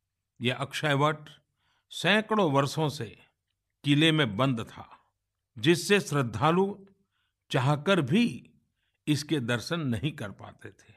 यह 0.41 0.55
अक्षय 0.55 0.93
वट 0.93 1.29
सैकड़ों 1.89 2.51
वर्षों 2.51 2.89
से 2.89 3.21
किले 3.83 4.11
में 4.11 4.37
बंद 4.37 4.61
था, 4.61 5.11
जिससे 5.57 5.99
श्रद्धालु 5.99 6.85
चाहकर 7.49 8.01
भी 8.01 8.53
इसके 9.07 9.39
दर्शन 9.39 9.79
नहीं 9.79 10.11
कर 10.11 10.31
पाते 10.31 10.69
थे। 10.69 10.93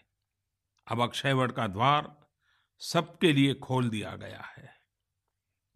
अब 0.87 1.03
अक्षय 1.03 1.33
वट 1.33 1.53
का 1.53 1.67
द्वार 1.67 2.27
सबके 2.79 3.33
लिए 3.33 3.55
खोल 3.55 3.89
दिया 3.89 4.17
गया 4.17 4.43
है। 4.43 4.75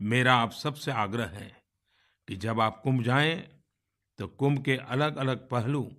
मेरा 0.02 0.34
आप 0.34 0.52
सबसे 0.52 0.90
आग्रह 0.90 1.26
है 1.26 1.59
कि 2.30 2.36
जब 2.36 2.60
आप 2.60 2.80
कुंभ 2.84 3.02
जाएँ 3.02 3.36
तो 4.18 4.26
कुंभ 4.28 4.64
के 4.64 4.76
अलग 4.76 5.16
अलग 5.16 5.48
पहलू 5.48 5.96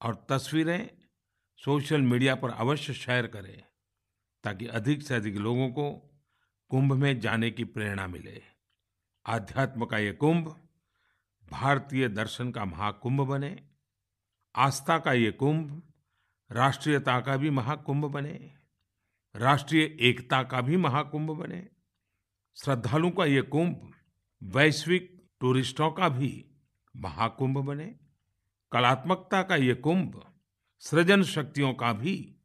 और 0.00 0.26
तस्वीरें 0.28 0.90
सोशल 1.56 2.00
मीडिया 2.00 2.34
पर 2.34 2.50
अवश्य 2.50 2.94
शेयर 2.94 3.26
करें, 3.26 3.64
ताकि 4.44 4.66
अधिक 4.66 5.02
से 5.02 5.14
अधिक 5.14 5.36
लोगों 5.36 5.68
को 5.68 5.90
कुंभ 6.70 6.92
में 6.92 7.20
जाने 7.20 7.50
की 7.50 7.64
प्रेरणा 7.64 8.06
मिले। 8.06 8.42
आध्यात्म 9.26 9.86
का 9.86 9.98
ये 9.98 10.12
कुंभ, 10.12 10.56
भारतीय 11.50 12.08
दर्शन 12.08 12.50
का 12.50 12.64
महाकुंभ 12.64 13.20
बने, 13.20 13.62
आस्था 14.56 14.98
का 14.98 15.12
ये 15.12 15.32
कुंभ, 15.32 15.82
राष्ट्रीयता 16.50 17.20
का 17.20 17.36
भी 17.36 17.50
महाकुंभ 17.50 18.04
बने, 18.04 18.54
राष्ट्रीय 19.34 19.96
एकता 20.00 20.42
का 20.42 20.60
भी 20.60 20.76
महाकुंभ 20.76 21.30
बने। 21.30 21.68
श्रद्धालु 22.56 23.10
का 23.10 23.24
ये 23.24 23.42
कुंभ, 23.42 23.92
वैश्विक 24.42 25.17
टूरिस्टों 25.40 25.90
का 25.90 26.08
भी 26.08 26.44
महाकुंभ 26.96 27.58
बने। 27.58 27.96
कलात्मकता 28.72 29.42
का 29.42 29.56
ये 29.56 29.74
कुंभ 29.74 30.24
सृजन 30.78 31.22
शक्तियों 31.22 31.74
का 31.74 31.92
भी 31.92 32.36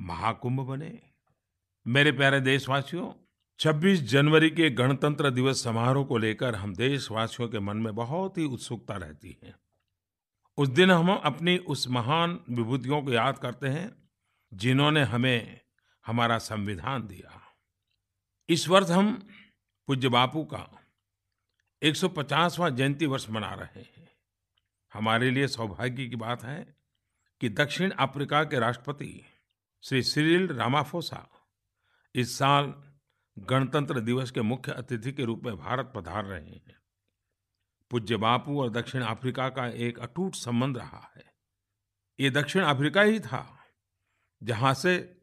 महाकुंभ 0.00 0.60
बने। 0.60 1.02
मेरे 1.86 2.12
प्यारे 2.12 2.40
देशवासियों 2.40 3.12
26 3.58 4.00
जनवरी 4.00 4.50
के 4.50 4.70
गणतंत्र 4.70 5.30
दिवस 5.30 5.64
समारोह 5.64 6.04
को 6.04 6.18
लेकर 6.18 6.54
हम 6.54 6.74
देशवासियों 6.74 7.48
के 7.48 7.58
मन 7.58 7.76
में 7.76 7.94
बहुत 7.94 8.38
ही 8.38 8.44
उत्सुकता 8.44 8.96
रहती 8.96 9.38
है। 9.44 9.54
उस 10.56 10.68
दिन 10.68 10.90
हम 10.90 11.16
अपनी 11.16 11.58
उस 11.58 11.88
महान 11.88 12.40
विभूतियों 12.50 13.02
को 13.02 13.12
याद 13.12 13.38
करते 13.38 13.68
हैं, 13.68 14.10
जिन्होंने 14.54 15.02
हमें 15.02 15.60
हमारा 16.06 16.38
संविधान 16.38 17.06
दिया। 17.06 17.42
इस 18.48 18.68
वर्ष 18.68 18.90
हम 18.90 19.28
पूज्य 19.86 20.08
बापू 20.08 20.44
का 20.44 20.79
150वां 21.82 22.74
जयंती 22.76 23.06
वर्ष 23.06 23.30
मना 23.30 23.54
रहे 23.54 23.80
हैं। 23.80 24.08
हमारे 24.92 25.30
लिए 25.30 25.48
सौभाग्य 25.48 26.08
की 26.08 26.16
बात 26.16 26.44
है 26.44 26.76
कि 27.40 27.48
दक्षिण 27.48 27.90
अफ्रीका 27.90 28.44
के 28.44 28.58
राष्ट्रपति 28.58 29.24
श्री 29.82 30.02
सिरिल 30.02 30.48
रामाफोसा 30.48 31.28
इस 32.14 32.38
साल 32.38 32.74
गणतंत्र 33.38 34.00
दिवस 34.00 34.30
के 34.30 34.42
मुख्य 34.42 34.72
अतिथि 34.72 35.12
के 35.12 35.24
रूप 35.24 35.42
में 35.44 35.56
भारत 35.56 35.92
पधार 35.96 36.24
रहे 36.24 36.50
हैं। 36.50 36.76
पूज्य 37.90 38.16
बापू 38.16 38.62
और 38.62 38.70
दक्षिण 38.70 39.02
अफ्रीका 39.02 39.48
का 39.48 39.66
एक 39.66 39.98
अटूट 39.98 40.34
संबंध 40.34 40.78
रहा 40.78 41.12
है। 41.16 41.24
ये 42.20 42.30
दक्षिण 42.30 42.62
अफ्रीका 42.62 43.02
ही 43.02 43.20
था 43.20 43.64
जहाँ 44.42 44.74
से 44.74 45.22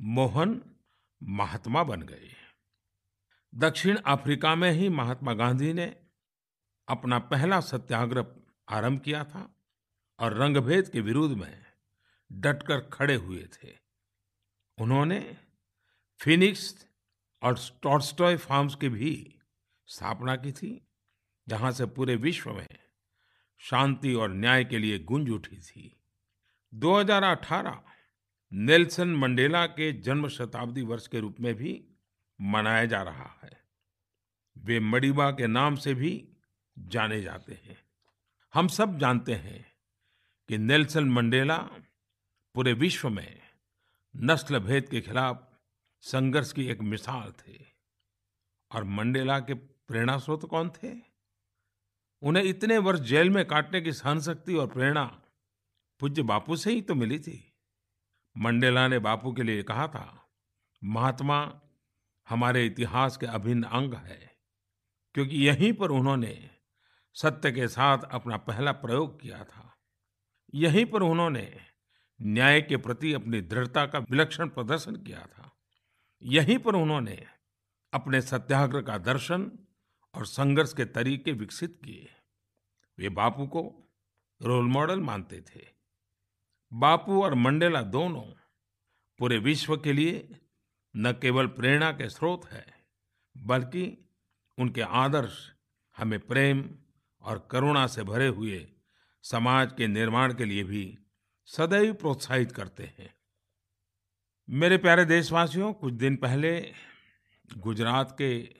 मोहन 0.00 0.76
महात्मा 1.22 1.84
बन 1.84 2.02
गए। 2.02 2.33
दक्षिण 3.56 3.96
अफ्रीका 3.96 4.54
में 4.54 4.72
ही 4.72 4.88
महात्मा 4.88 5.32
गांधी 5.32 5.72
ने 5.72 5.96
अपना 6.88 7.18
पहला 7.18 7.60
सत्याग्रह 7.60 8.26
आरंभ 8.68 9.00
किया 9.00 9.24
था 9.24 9.56
और 10.18 10.34
रंगभेद 10.34 10.88
के 10.88 11.00
विरुद्ध 11.00 11.36
में 11.36 11.64
डटकर 12.32 12.80
खड़े 12.80 13.14
हुए 13.14 13.44
थे। 13.44 13.74
उन्होंने 14.78 15.36
फिनिक्स 16.18 16.86
और 17.42 17.58
टॉर्स्टॉय 17.82 18.36
फार्म्स 18.36 18.74
की 18.74 18.88
भी 18.88 19.38
स्थापना 19.86 20.36
की 20.36 20.52
थी, 20.52 20.88
जहाँ 21.48 21.72
से 21.72 21.86
पूरे 21.86 22.16
विश्व 22.16 22.52
में 22.52 22.78
शांति 23.58 24.14
और 24.14 24.32
न्याय 24.32 24.64
के 24.64 24.78
लिए 24.78 24.98
गुंज 24.98 25.30
उठी 25.30 25.56
थी। 25.56 26.02
2018 26.74 27.82
नेल्सन 28.52 29.08
मंडेला 29.08 29.66
के 29.66 29.92
जन्म 29.92 30.28
शताब्दी 30.28 30.82
वर्ष 30.82 31.06
के 31.06 31.20
रूप 31.20 31.36
में 31.40 31.54
भी 31.54 31.90
मनाया 32.40 32.84
जा 32.84 33.02
रहा 33.02 33.40
है। 33.44 33.64
वे 34.58 34.80
मड़ीबा 34.80 35.30
के 35.30 35.46
नाम 35.46 35.76
से 35.76 35.94
भी 35.94 36.28
जाने 36.78 37.20
जाते 37.20 37.52
हैं। 37.54 37.76
हम 38.54 38.68
सब 38.68 38.98
जानते 38.98 39.34
हैं 39.34 39.72
कि 40.48 40.58
नेल्सन 40.58 41.04
मंडेला 41.04 41.58
पूरे 42.54 42.72
विश्व 42.72 43.10
में 43.10 43.40
नस्ल 44.16 44.58
भेद 44.58 44.88
के 44.88 45.00
खिलाफ 45.00 45.58
संघर्ष 46.00 46.52
की 46.52 46.66
एक 46.66 46.80
मिसाल 46.80 47.32
थे। 47.32 47.64
और 48.70 48.84
मंडेला 48.84 49.38
के 49.40 49.54
प्रेरणा 49.54 50.18
स्रोत 50.18 50.44
कौन 50.44 50.70
थे? 50.70 50.92
उन्हें 52.22 52.44
इतने 52.44 52.78
वर्ष 52.78 53.00
जेल 53.00 53.30
में 53.30 53.44
काटने 53.44 53.80
की 53.80 53.92
सहन 53.92 54.20
शक्ति 54.20 54.54
और 54.54 54.66
प्रेरणा 54.66 55.04
पूज्य 56.00 56.22
बापू 56.22 56.56
से 56.56 56.72
ही 56.72 56.82
तो 56.82 56.94
मिली 56.94 57.18
थी। 57.18 57.52
मंडेला 58.36 58.88
ने 58.88 58.98
बापू 58.98 59.32
के 59.32 59.42
लिए 59.42 59.62
कहा 59.62 59.86
था, 59.88 60.28
महात्मा 60.84 61.60
हमारे 62.28 62.64
इतिहास 62.66 63.16
के 63.16 63.26
अभिन्न 63.26 63.62
अंग 63.62 63.94
है, 63.94 64.20
क्योंकि 65.14 65.46
यहीं 65.48 65.72
पर 65.72 65.90
उन्होंने 65.90 66.50
सत्य 67.16 67.52
के 67.52 67.68
साथ 67.68 67.98
अपना 68.10 68.36
पहला 68.36 68.72
प्रयोग 68.72 69.20
किया 69.20 69.42
था। 69.44 69.70
यहीं 70.54 70.84
पर 70.86 71.02
उन्होंने 71.02 71.60
न्याय 72.20 72.60
के 72.62 72.76
प्रति 72.76 73.12
अपनी 73.12 73.40
दृढ़ता 73.40 73.84
का 73.86 73.98
विलक्षण 74.00 74.48
प्रदर्शन 74.48 74.96
किया 74.96 75.26
था। 75.26 75.50
यहीं 76.22 76.58
पर 76.58 76.74
उन्होंने 76.74 77.24
अपने 77.92 78.20
सत्याग्रह 78.20 78.82
का 78.82 78.98
दर्शन 78.98 79.50
और 80.14 80.26
संघर्ष 80.26 80.72
के 80.72 80.84
तरीके 80.84 81.32
विकसित 81.32 81.78
किए। 81.84 82.10
वे 82.98 83.08
बापू 83.08 83.46
को 83.46 83.62
रोल 84.40 84.64
मॉडल 84.64 85.00
मानते 85.00 85.40
थे। 85.40 85.66
बापू 86.72 87.22
और 87.22 87.34
मंडेला 87.34 87.82
दोनों 87.82 88.22
पूरे 89.20 89.38
विश्व 89.38 89.76
के 89.76 89.92
लिए 89.92 90.40
न 90.94 91.12
केवल 91.12 91.46
प्रेरणा 91.46 91.90
के 91.92 92.08
स्रोत 92.08 92.44
है, 92.46 92.64
बल्कि 93.36 94.10
उनके 94.58 94.80
आदर्श 94.80 95.52
हमें 95.96 96.18
प्रेम 96.20 96.64
और 97.22 97.48
करुणा 97.50 97.86
से 97.86 98.02
भरे 98.02 98.26
हुए 98.26 98.66
समाज 99.24 99.72
के 99.72 99.86
निर्माण 99.86 100.34
के 100.34 100.44
लिए 100.44 100.64
भी 100.64 100.98
सदैव 101.48 101.92
प्रोत्साहित 101.94 102.52
करते 102.52 102.84
हैं। 102.98 103.14
मेरे 104.48 104.76
प्यारे 104.78 105.04
देशवासियों, 105.04 105.72
कुछ 105.72 105.92
दिन 105.92 106.16
पहले 106.16 106.74
गुजरात 107.58 108.14
के 108.20 108.54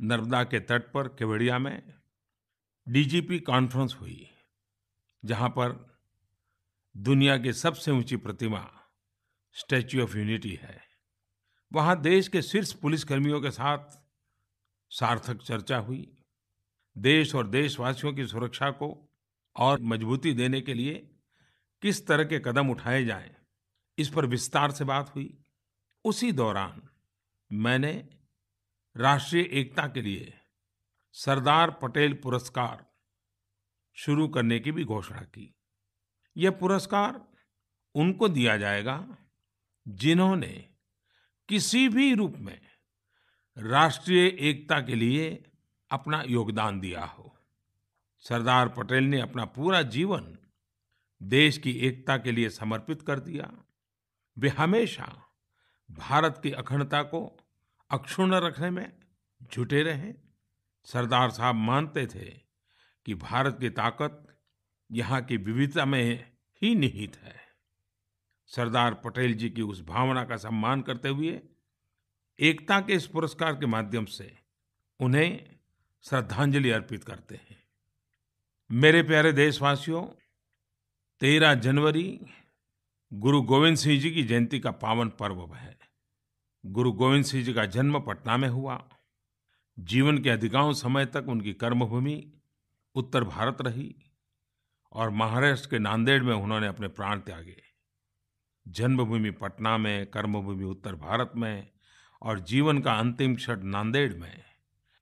नर्मदा 0.00 0.42
के 0.44 0.60
तट 0.60 0.90
पर 0.92 1.08
केवड़िया 1.08 1.58
में 1.58 1.82
डीजीपी 2.86 3.38
कॉन्फ्रेंस 3.40 3.96
हुई, 4.00 4.30
जहाँ 5.24 5.48
पर 5.48 5.98
दुनिया 6.96 7.36
की 7.38 7.52
सबसे 7.52 7.90
ऊँची 7.90 8.16
प्रतिमा, 8.16 8.70
स्टैच्यू 9.56 10.02
ऑफ़ 10.02 10.16
यूनिटी 10.16 10.54
है। 10.62 10.93
वहाँ 11.74 12.00
देश 12.00 12.28
के 12.28 12.42
शीर्ष 12.42 12.72
पुलिसकर्मियों 12.72 13.40
के 13.40 13.50
साथ 13.50 13.98
सार्थक 14.90 15.42
चर्चा 15.42 15.78
हुई। 15.78 16.16
देश 16.98 17.34
और 17.34 17.46
देशवासियों 17.46 18.12
की 18.12 18.26
सुरक्षा 18.26 18.70
को 18.70 19.10
और 19.56 19.80
मजबूती 19.80 20.32
देने 20.32 20.60
के 20.60 20.74
लिए 20.74 20.94
किस 21.82 22.06
तरह 22.06 22.24
के 22.24 22.38
कदम 22.38 22.70
उठाए 22.70 23.04
जाएँ, 23.04 23.34
इस 23.98 24.08
पर 24.08 24.26
विस्तार 24.26 24.70
से 24.70 24.84
बात 24.84 25.14
हुई। 25.14 25.44
उसी 26.04 26.32
दौरान 26.32 26.82
मैंने 27.52 28.08
राष्ट्रीय 28.96 29.48
एकता 29.52 29.86
के 29.86 30.02
लिए 30.02 30.32
सरदार 31.12 31.70
पटेल 31.70 32.14
पुरस्कार 32.14 32.86
शुरू 33.96 34.28
करने 34.28 34.58
की 34.60 34.72
भी 34.72 34.84
घोषणा 34.84 35.20
की। 35.20 35.54
यह 36.36 36.50
पुरस्कार 36.50 37.20
उनको 37.94 38.28
दिया 38.28 38.56
जाएगा 38.56 39.16
जिन्होंने 39.88 40.73
किसी 41.48 41.88
भी 41.88 42.14
रूप 42.14 42.34
में 42.36 42.60
राष्ट्रीय 43.58 44.26
एकता 44.26 44.80
के 44.80 44.94
लिए 44.94 45.44
अपना 45.90 46.22
योगदान 46.26 46.80
दिया 46.80 47.04
हो। 47.04 47.38
सरदार 48.20 48.68
पटेल 48.68 49.04
ने 49.04 49.20
अपना 49.20 49.44
पूरा 49.44 49.82
जीवन 49.82 50.38
देश 51.22 51.58
की 51.58 51.72
एकता 51.72 52.16
के 52.16 52.32
लिए 52.32 52.48
समर्पित 52.48 53.02
कर 53.02 53.20
दिया। 53.20 53.64
वे 54.38 54.48
हमेशा 54.48 55.26
भारत 55.90 56.40
की 56.42 56.50
अखंडता 56.50 57.02
को 57.02 57.40
अक्षुण्ण 57.90 58.34
रखने 58.34 58.70
में 58.70 58.92
जुटे 59.42 59.82
रहे। 59.82 60.12
सरदार 60.84 61.30
साहब 61.30 61.54
मानते 61.54 62.06
थे 62.06 62.40
कि 63.06 63.14
भारत 63.14 63.56
की 63.60 63.70
ताकत 63.70 64.38
यहाँ 64.92 65.22
की 65.22 65.36
विविधता 65.36 65.84
में 65.84 66.32
ही 66.62 66.74
निहित 66.74 67.16
है। 67.16 67.43
सरदार 68.46 68.94
पटेल 68.94 69.34
जी 69.34 69.50
की 69.50 69.62
उस 69.62 69.82
भावना 69.82 70.24
का 70.24 70.36
सम्मान 70.36 70.82
करते 70.82 71.08
हुए 71.08 71.42
एकता 72.40 72.80
के 72.80 72.92
इस 72.92 73.06
पुरस्कार 73.06 73.54
के 73.54 73.66
माध्यम 73.66 74.04
से 74.04 74.38
उन्हें 75.00 75.56
श्रद्धांजलि 76.02 76.70
अर्पित 76.70 77.04
करते 77.04 77.34
हैं। 77.34 77.64
मेरे 78.70 79.02
प्यारे 79.02 79.32
देशवासियों, 79.32 80.06
तेरह 81.20 81.54
जनवरी 81.54 82.20
गुरु 83.12 83.42
गोविंद 83.42 83.76
सिंह 83.76 84.00
जी 84.00 84.10
की 84.10 84.22
जयंती 84.22 84.60
का 84.60 84.70
पावन 84.70 85.08
पर्व 85.08 85.54
है। 85.54 85.78
गुरु 86.66 86.92
गोविंद 86.92 87.24
सिंह 87.24 87.44
जी 87.44 87.52
का 87.52 87.66
जन्म 87.66 88.00
पटना 88.00 88.36
में 88.36 88.48
हुआ। 88.48 88.88
जीवन 89.78 90.18
के 90.18 90.30
अधिकांश 90.30 90.76
समय 90.76 91.06
तक 91.06 91.24
उनकी 91.28 91.52
कर्मभूमि 91.52 92.32
उत्तर 92.94 93.24
भारत 93.24 93.56
रही 93.60 93.96
और 94.92 95.10
महाराष्ट्र 95.10 95.70
के 95.70 95.78
नांदेड़ 95.78 96.22
में 96.22 96.34
उन्होंने 96.34 96.66
अपने 96.66 96.88
प्राण 96.88 97.20
त्यागे। 97.20 97.63
जन्मभूमि 98.66 99.30
पटना 99.30 99.76
में, 99.78 100.06
कर्मभूमि 100.06 100.64
उत्तर 100.64 100.94
भारत 100.94 101.32
में 101.36 101.68
और 102.22 102.40
जीवन 102.40 102.78
का 102.78 102.92
अंतिम 102.92 103.34
क्षण 103.36 103.62
नांदेड़ 103.62 104.14
में। 104.14 104.42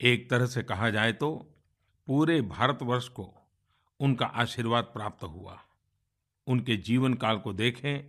एक 0.00 0.28
तरह 0.30 0.46
से 0.46 0.62
कहा 0.62 0.90
जाए 0.90 1.12
तो 1.12 1.30
पूरे 2.08 2.40
भारतवर्ष 2.40 3.08
को 3.08 3.32
उनका 4.00 4.26
आशीर्वाद 4.26 4.84
प्राप्त 4.84 5.24
हुआ। 5.24 5.58
उनके 6.46 6.76
जीवन 6.76 7.14
काल 7.14 7.38
को 7.38 7.52
देखें 7.52 8.02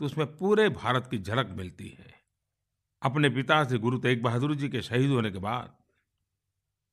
तो 0.00 0.04
उसमें 0.04 0.26
पूरे 0.36 0.68
भारत 0.68 1.08
की 1.10 1.18
झलक 1.18 1.50
मिलती 1.50 1.88
है। 1.88 2.14
अपने 3.02 3.28
पिता 3.30 3.62
से 3.64 3.78
गुरु 3.78 3.98
तेग 3.98 4.22
बहादुर 4.22 4.54
जी 4.54 4.68
के 4.68 4.82
शहीद 4.82 5.10
होने 5.10 5.30
के 5.30 5.38
बाद 5.38 5.74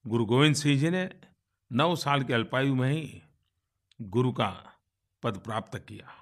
गुरु 0.05 0.25
गोविंद 0.25 0.55
सिंह 0.55 0.79
जी 0.79 0.89
ने 0.89 1.09
नौ 1.71 1.95
साल 1.95 2.23
के 2.23 2.33
अल्पायु 2.33 2.75
में 2.75 2.91
ही 2.91 3.21
गुरु 4.01 4.31
का 4.31 4.49
पद 5.23 5.37
प्राप्त 5.37 5.77
किया। 5.79 6.18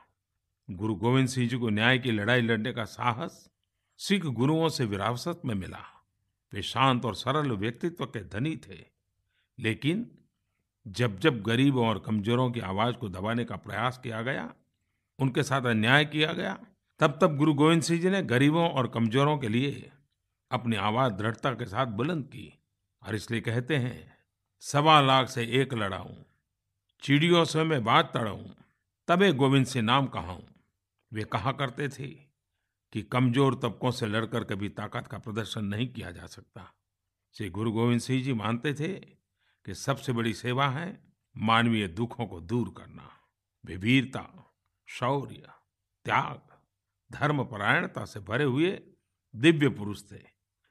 गुरु 0.71 0.95
गोविंद 0.95 1.27
सिंह 1.27 1.49
जी 1.49 1.58
को 1.58 1.69
न्याय 1.69 1.99
की 1.99 2.12
लड़ाई 2.12 2.41
लड़ने 2.41 2.73
का 2.73 2.86
साहस 2.86 3.49
सिख 3.97 4.25
गुरुओं 4.25 4.69
से 4.69 4.86
विरासत 4.86 5.41
में 5.45 5.56
मिला। 5.56 6.06
वे 6.53 6.62
शांत 6.62 7.06
और 7.06 7.15
सरल 7.15 7.51
व्यक्तित्व 7.51 8.06
के 8.06 8.23
धनी 8.23 8.58
थे। 8.58 8.86
लेकिन 9.60 10.12
जब 10.88 11.19
जब 11.19 11.41
गरीबों 11.41 11.88
और 11.88 11.99
कमजोरों 11.99 12.51
की 12.51 12.60
आवाज़ 12.60 12.95
को 12.95 13.10
दबाने 13.10 13.45
का 13.45 13.56
प्रयास 13.56 13.97
किया 13.97 14.21
गया, 14.21 14.53
उनके 15.19 15.43
साथ 15.43 15.62
अन्याय 15.62 16.06
किया 16.06 16.34
गया, 16.34 16.60
तब 16.99 17.19
तब 17.21 17.38
गुरु 17.38 17.53
गोविंद 17.53 17.82
सिंह 17.82 18.01
जी 18.01 18.10
ने 18.10 18.21
गरीबों 18.21 18.69
और 18.69 18.88
कमजोरों 18.88 19.38
के 19.38 19.49
लिए 19.49 19.91
अपनी 20.51 20.75
आवाज़ 20.75 21.13
दृढ़ता 21.13 21.51
के 21.51 21.65
साथ 21.65 21.86
बुलंद 21.86 22.25
की 22.25 22.60
और 23.03 23.15
इसलिए 23.15 23.41
कहते 23.41 23.75
हैं, 23.75 24.17
सवा 24.60 25.01
लाख 25.01 25.30
से 25.30 25.43
एक 25.43 25.73
लड़ाऊं, 25.73 26.15
चिड़ियों 27.01 27.45
से 27.45 27.63
मैं 27.63 27.84
बात 27.84 28.12
तड़ाऊं, 28.13 28.45
तबे 29.08 29.32
गोविंद 29.32 29.65
से 29.65 29.82
नाम 29.82 30.06
कहाऊं। 30.06 30.43
वे 31.11 31.23
कहा 31.23 31.51
करते 31.51 31.87
थे 31.89 32.07
कि 32.93 33.01
कमज़ोर 33.01 33.55
तबकों 33.55 33.91
से 33.91 34.05
लड़कर 34.05 34.43
कभी 34.43 34.69
ताकत 34.69 35.07
का 35.07 35.17
प्रदर्शन 35.17 35.65
नहीं 35.65 35.87
किया 35.87 36.11
जा 36.11 36.25
सकता। 36.25 36.73
श्री 37.35 37.49
गुरु 37.49 37.71
गोविंद 37.71 38.01
सिंह 38.01 38.23
जी 38.23 38.33
मानते 38.33 38.73
थे 38.73 38.93
कि 39.65 39.73
सबसे 39.73 40.13
बड़ी 40.13 40.33
सेवा 40.33 40.67
है 40.69 40.87
मानवीय 41.35 41.87
दुखों 41.87 42.25
को 42.27 42.39
दूर 42.41 42.73
करना। 42.77 43.09
वे 43.63 43.75
वीरता 43.75 44.53
शौर्य, 44.87 45.47
त्याग 46.05 46.55
धर्म 47.11 47.43
परायणता 47.43 48.05
से 48.05 48.19
भरे 48.19 48.43
हुए 48.43 48.71
दिव्य 49.33 49.69
पुरुष 49.69 50.03
थे, 50.11 50.23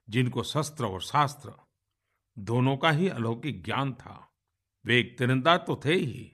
जिनको 0.09 0.42
शस्त्र 0.42 0.85
और 0.85 1.03
शास्त्र 1.03 1.53
दोनों 2.37 2.77
का 2.77 2.90
ही 2.90 3.09
अलौकिक 3.09 3.62
ज्ञान 3.64 3.92
था। 3.92 4.33
वे 4.85 4.99
एक 5.01 5.16
तिरंदाज 5.18 5.61
तो 5.61 5.81
थे 5.85 5.94
ही। 5.94 6.33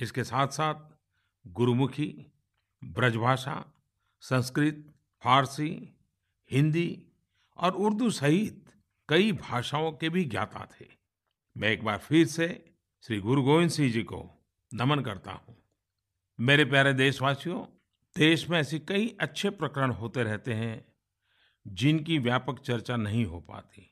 इसके 0.00 0.24
साथ 0.24 0.48
साथ 0.48 0.88
गुरुमुखी 1.44 2.32
ब्रजभाषा, 2.86 3.64
संस्कृत, 4.20 4.94
फारसी, 5.22 5.96
हिंदी 6.50 7.02
और 7.56 7.72
उर्दू 7.72 8.10
सहित 8.10 8.72
कई 9.08 9.32
भाषाओं 9.32 9.92
के 9.92 10.08
भी 10.08 10.24
ज्ञाता 10.24 10.66
थे। 10.72 10.86
मैं 11.56 11.68
एक 11.68 11.84
बार 11.84 11.98
फिर 11.98 12.26
से 12.26 12.48
श्री 13.02 13.18
गुरु 13.20 13.42
गोविंद 13.42 13.70
सिंह 13.70 13.92
जी 13.92 14.02
को 14.02 14.22
नमन 14.74 15.00
करता 15.00 15.32
हूँ। 15.32 15.56
मेरे 16.40 16.64
प्यारे 16.64 16.92
देशवासियों, 16.92 17.64
देश 18.16 18.48
में 18.50 18.58
ऐसे 18.58 18.78
कई 18.78 19.16
अच्छे 19.20 19.50
प्रकरण 19.50 19.90
होते 19.90 20.22
रहते 20.22 20.54
हैं 20.54 20.84
जिनकी 21.66 22.18
व्यापक 22.18 22.60
चर्चा 22.60 22.96
नहीं 22.96 23.24
हो 23.24 23.40
पाती। 23.40 23.90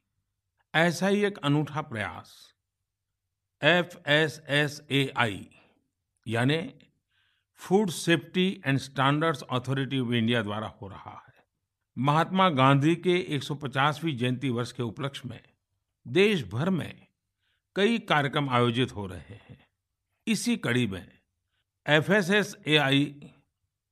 ऐसा 0.74 1.08
ही 1.08 1.24
एक 1.24 1.38
अनूठा 1.38 1.82
प्रयास, 1.82 2.54
F 3.62 3.96
S 4.08 4.42
S 4.48 4.80
A 4.90 5.12
I, 5.16 5.48
यानी 6.26 6.56
food 7.64 7.90
safety 7.90 8.62
and 8.66 8.78
standards 8.78 9.42
authority 9.42 9.98
of 9.98 10.12
India 10.12 10.42
द्वारा 10.42 10.66
हो 10.66 10.88
रहा 10.88 11.24
है। 11.28 11.44
महात्मा 11.98 12.48
गांधी 12.48 12.96
के 12.96 13.14
150वीं 13.36 14.16
जयंती 14.16 14.50
वर्ष 14.50 14.72
के 14.72 14.82
उपलक्ष्य 14.82 15.28
में 15.28 15.40
देश 16.08 16.44
भर 16.44 16.70
में 16.70 17.06
कई 17.76 17.98
कार्यक्रम 17.98 18.50
आयोजित 18.50 18.94
हो 18.94 19.06
रहे 19.06 19.34
हैं। 19.34 19.66
इसी 20.26 20.56
कड़ी 20.56 20.86
में 20.86 21.06
एफएसएसएआई 21.88 23.32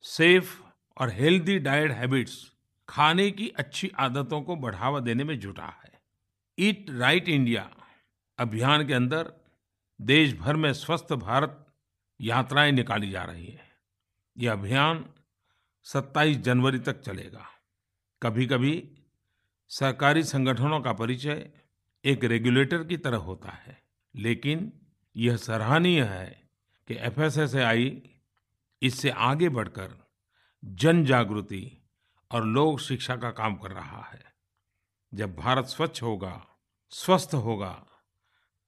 सेफ़ 0.02 0.62
और 0.96 1.10
हेल्दी 1.10 1.58
डाइट 1.58 1.90
हैबिट्स 1.90 2.52
खाने 2.88 3.30
की 3.30 3.48
अच्छी 3.48 3.92
आदतों 3.98 4.42
को 4.42 4.56
बढ़ावा 4.56 5.00
देने 5.00 5.24
में 5.24 5.40
जुटा 5.40 5.74
है। 5.84 6.00
ईट 6.58 6.86
राइट 6.90 7.28
इंडिया 7.28 7.70
अभियान 8.38 8.86
के 8.86 8.94
अंदर 8.94 9.32
देश 10.00 10.34
भर 10.34 10.56
में 10.56 10.72
स्वस्थ 10.72 11.12
भारत 11.12 11.58
यात्राएँ 12.22 12.72
निकाली 12.72 13.10
जा 13.10 13.24
रही 13.24 13.46
हैं। 13.46 13.72
यह 14.38 14.52
अभियान 14.52 15.14
27 15.82 16.36
जनवरी 16.36 16.78
तक 16.78 17.00
चलेगा। 17.00 17.46
कभी-कभी 18.22 18.98
सरकारी 19.68 20.24
संगठनों 20.24 20.80
का 20.80 20.92
परिचय 20.92 21.50
एक 22.04 22.24
रेगुलेटर 22.24 22.84
की 22.84 22.96
तरह 22.96 23.16
होता 23.16 23.50
है, 23.50 23.82
लेकिन 24.14 24.72
यह 25.16 25.36
सराहनीय 25.36 26.04
है 26.04 26.48
कि 26.88 26.94
एफएसएसएआई 26.94 28.02
इससे 28.82 29.10
आगे 29.10 29.48
बढ़कर 29.48 30.10
जन 30.64 31.04
जागृति 31.04 31.88
और 32.30 32.44
लोक 32.44 32.80
शिक्षा 32.80 33.16
का 33.16 33.30
काम 33.30 33.56
कर 33.56 33.70
रहा 33.70 34.02
है। 34.02 34.34
जब 35.14 35.36
भारत 35.36 35.64
स्वच्छ 35.64 36.02
होगा, 36.02 36.46
स्वस्थ 36.90 37.30
होगा, 37.34 37.86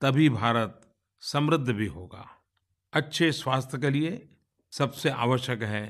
तभी 0.00 0.28
भारत 0.28 0.94
समृद्ध 1.20 1.70
भी 1.70 1.86
होगा। 1.86 2.40
अच्छे 2.94 3.30
स्वास्थ्य 3.32 3.78
के 3.78 3.90
लिए 3.90 4.10
सबसे 4.72 5.10
आवश्यक 5.10 5.62
है 5.62 5.86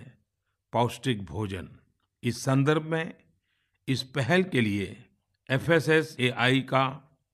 पौष्टिक 0.72 1.24
भोजन। 1.24 1.68
इस 2.22 2.42
संदर्भ 2.44 2.82
में 2.82 3.14
इस 3.88 4.02
पहल 4.14 4.42
के 4.42 4.60
लिए 4.60 4.86
एफएसएसएआई 5.48 6.60
का 6.62 6.84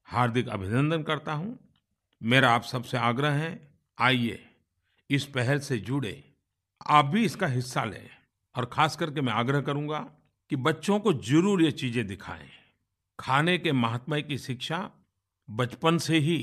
हार्दिक 0.09 0.49
अभिनंदन 0.49 1.03
करता 1.03 1.33
हूँ। 1.33 1.59
मेरा 2.21 2.51
आप 2.51 2.63
सबसे 2.63 2.97
आग्रह 2.99 3.33
है, 3.33 3.53
आइए 3.99 4.43
इस 5.11 5.27
पहल 5.27 5.61
से 5.61 5.79
जुड़े। 5.79 6.23
आप 6.89 7.05
भी 7.05 7.25
इसका 7.25 7.47
हिस्सा 7.47 7.85
लें 7.85 8.09
और 8.55 8.65
खास 8.65 8.97
करके 8.97 9.21
मैं 9.21 9.33
आग्रह 9.33 9.61
करूँगा 9.61 10.01
कि 10.51 10.57
बच्चों 10.59 11.01
को 11.01 11.13
ज़रूर 11.13 11.63
ये 11.63 11.71
चीज़ें 11.73 12.07
दिखाएँ। 12.07 12.49
खाने 13.19 13.59
के 13.59 13.73
महात्मा 13.73 14.19
की 14.21 14.39
शिक्षा 14.39 14.89
बचपन 15.49 15.99
से 15.99 16.19
ही 16.19 16.41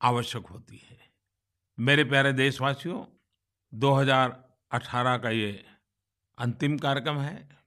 आवश्यक 0.00 0.46
होती 0.46 0.82
है। 0.90 0.97
मेरे 1.80 2.04
प्यारे 2.04 2.32
देशवासियों 2.32 3.06
2018 3.74 5.18
का 5.18 5.30
ये 5.30 5.66
अंतिम 6.38 6.78
कार्यक्रम 6.78 7.18
है। 7.18 7.58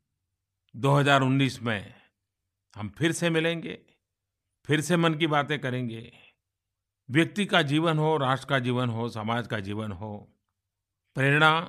2019 0.75 1.61
में 1.61 1.93
हम 2.75 2.89
फिर 2.89 3.11
से 3.11 3.29
मिलेंगे, 3.29 3.79
फिर 4.65 4.81
से 4.81 4.97
मन 4.97 5.15
की 5.15 5.27
बातें 5.27 5.59
करेंगे। 5.59 6.13
व्यक्ति 7.09 7.45
का 7.45 7.61
जीवन 7.61 7.99
हो, 7.99 8.17
राष्ट्र 8.17 8.49
का 8.49 8.59
जीवन 8.59 8.89
हो, 8.89 9.09
समाज 9.09 9.47
का 9.47 9.59
जीवन 9.59 9.91
हो, 9.91 10.41
प्रेरणा 11.15 11.61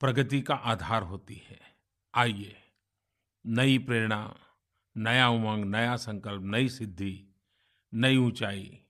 प्रगति 0.00 0.42
का 0.42 0.54
आधार 0.54 1.02
होती 1.02 1.34
है। 1.34 1.60
आइए, 2.14 2.62
नई 3.46 3.78
प्रेरणा, 3.78 4.36
नया 4.96 5.28
उमंग, 5.28 5.64
नया 5.64 5.96
संकल्प, 5.96 6.42
नई 6.42 6.68
सिद्धि, 6.68 7.34
नई 7.94 8.16
ऊंचाई, 8.16 8.84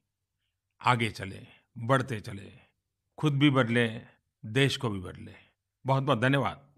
आगे 0.81 1.11
चले, 1.11 1.47
बढ़ते 1.79 2.21
चले। 2.21 2.62
खुद 3.23 3.39
भी 3.39 3.51
बदले 3.51 4.01
देश 4.45 4.77
को 4.77 4.89
भी 4.89 5.01
बदले। 5.01 5.35
बहुत 5.87 6.03
बहुत 6.03 6.19
धन्यवाद। 6.21 6.69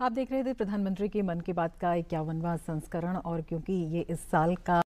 आप 0.00 0.12
देख 0.12 0.30
रहे 0.32 0.42
थे 0.44 0.52
प्रधानमंत्री 0.52 1.08
के 1.08 1.22
मन 1.22 1.40
की 1.40 1.52
बात 1.52 1.76
का 1.76 1.94
इक्यावनवा 1.94 2.56
संस्करण 2.56 3.16
और 3.16 3.40
क्योंकि 3.40 3.72
ये 3.94 4.04
इस 4.10 4.20
साल 4.30 4.54
का 4.66 4.80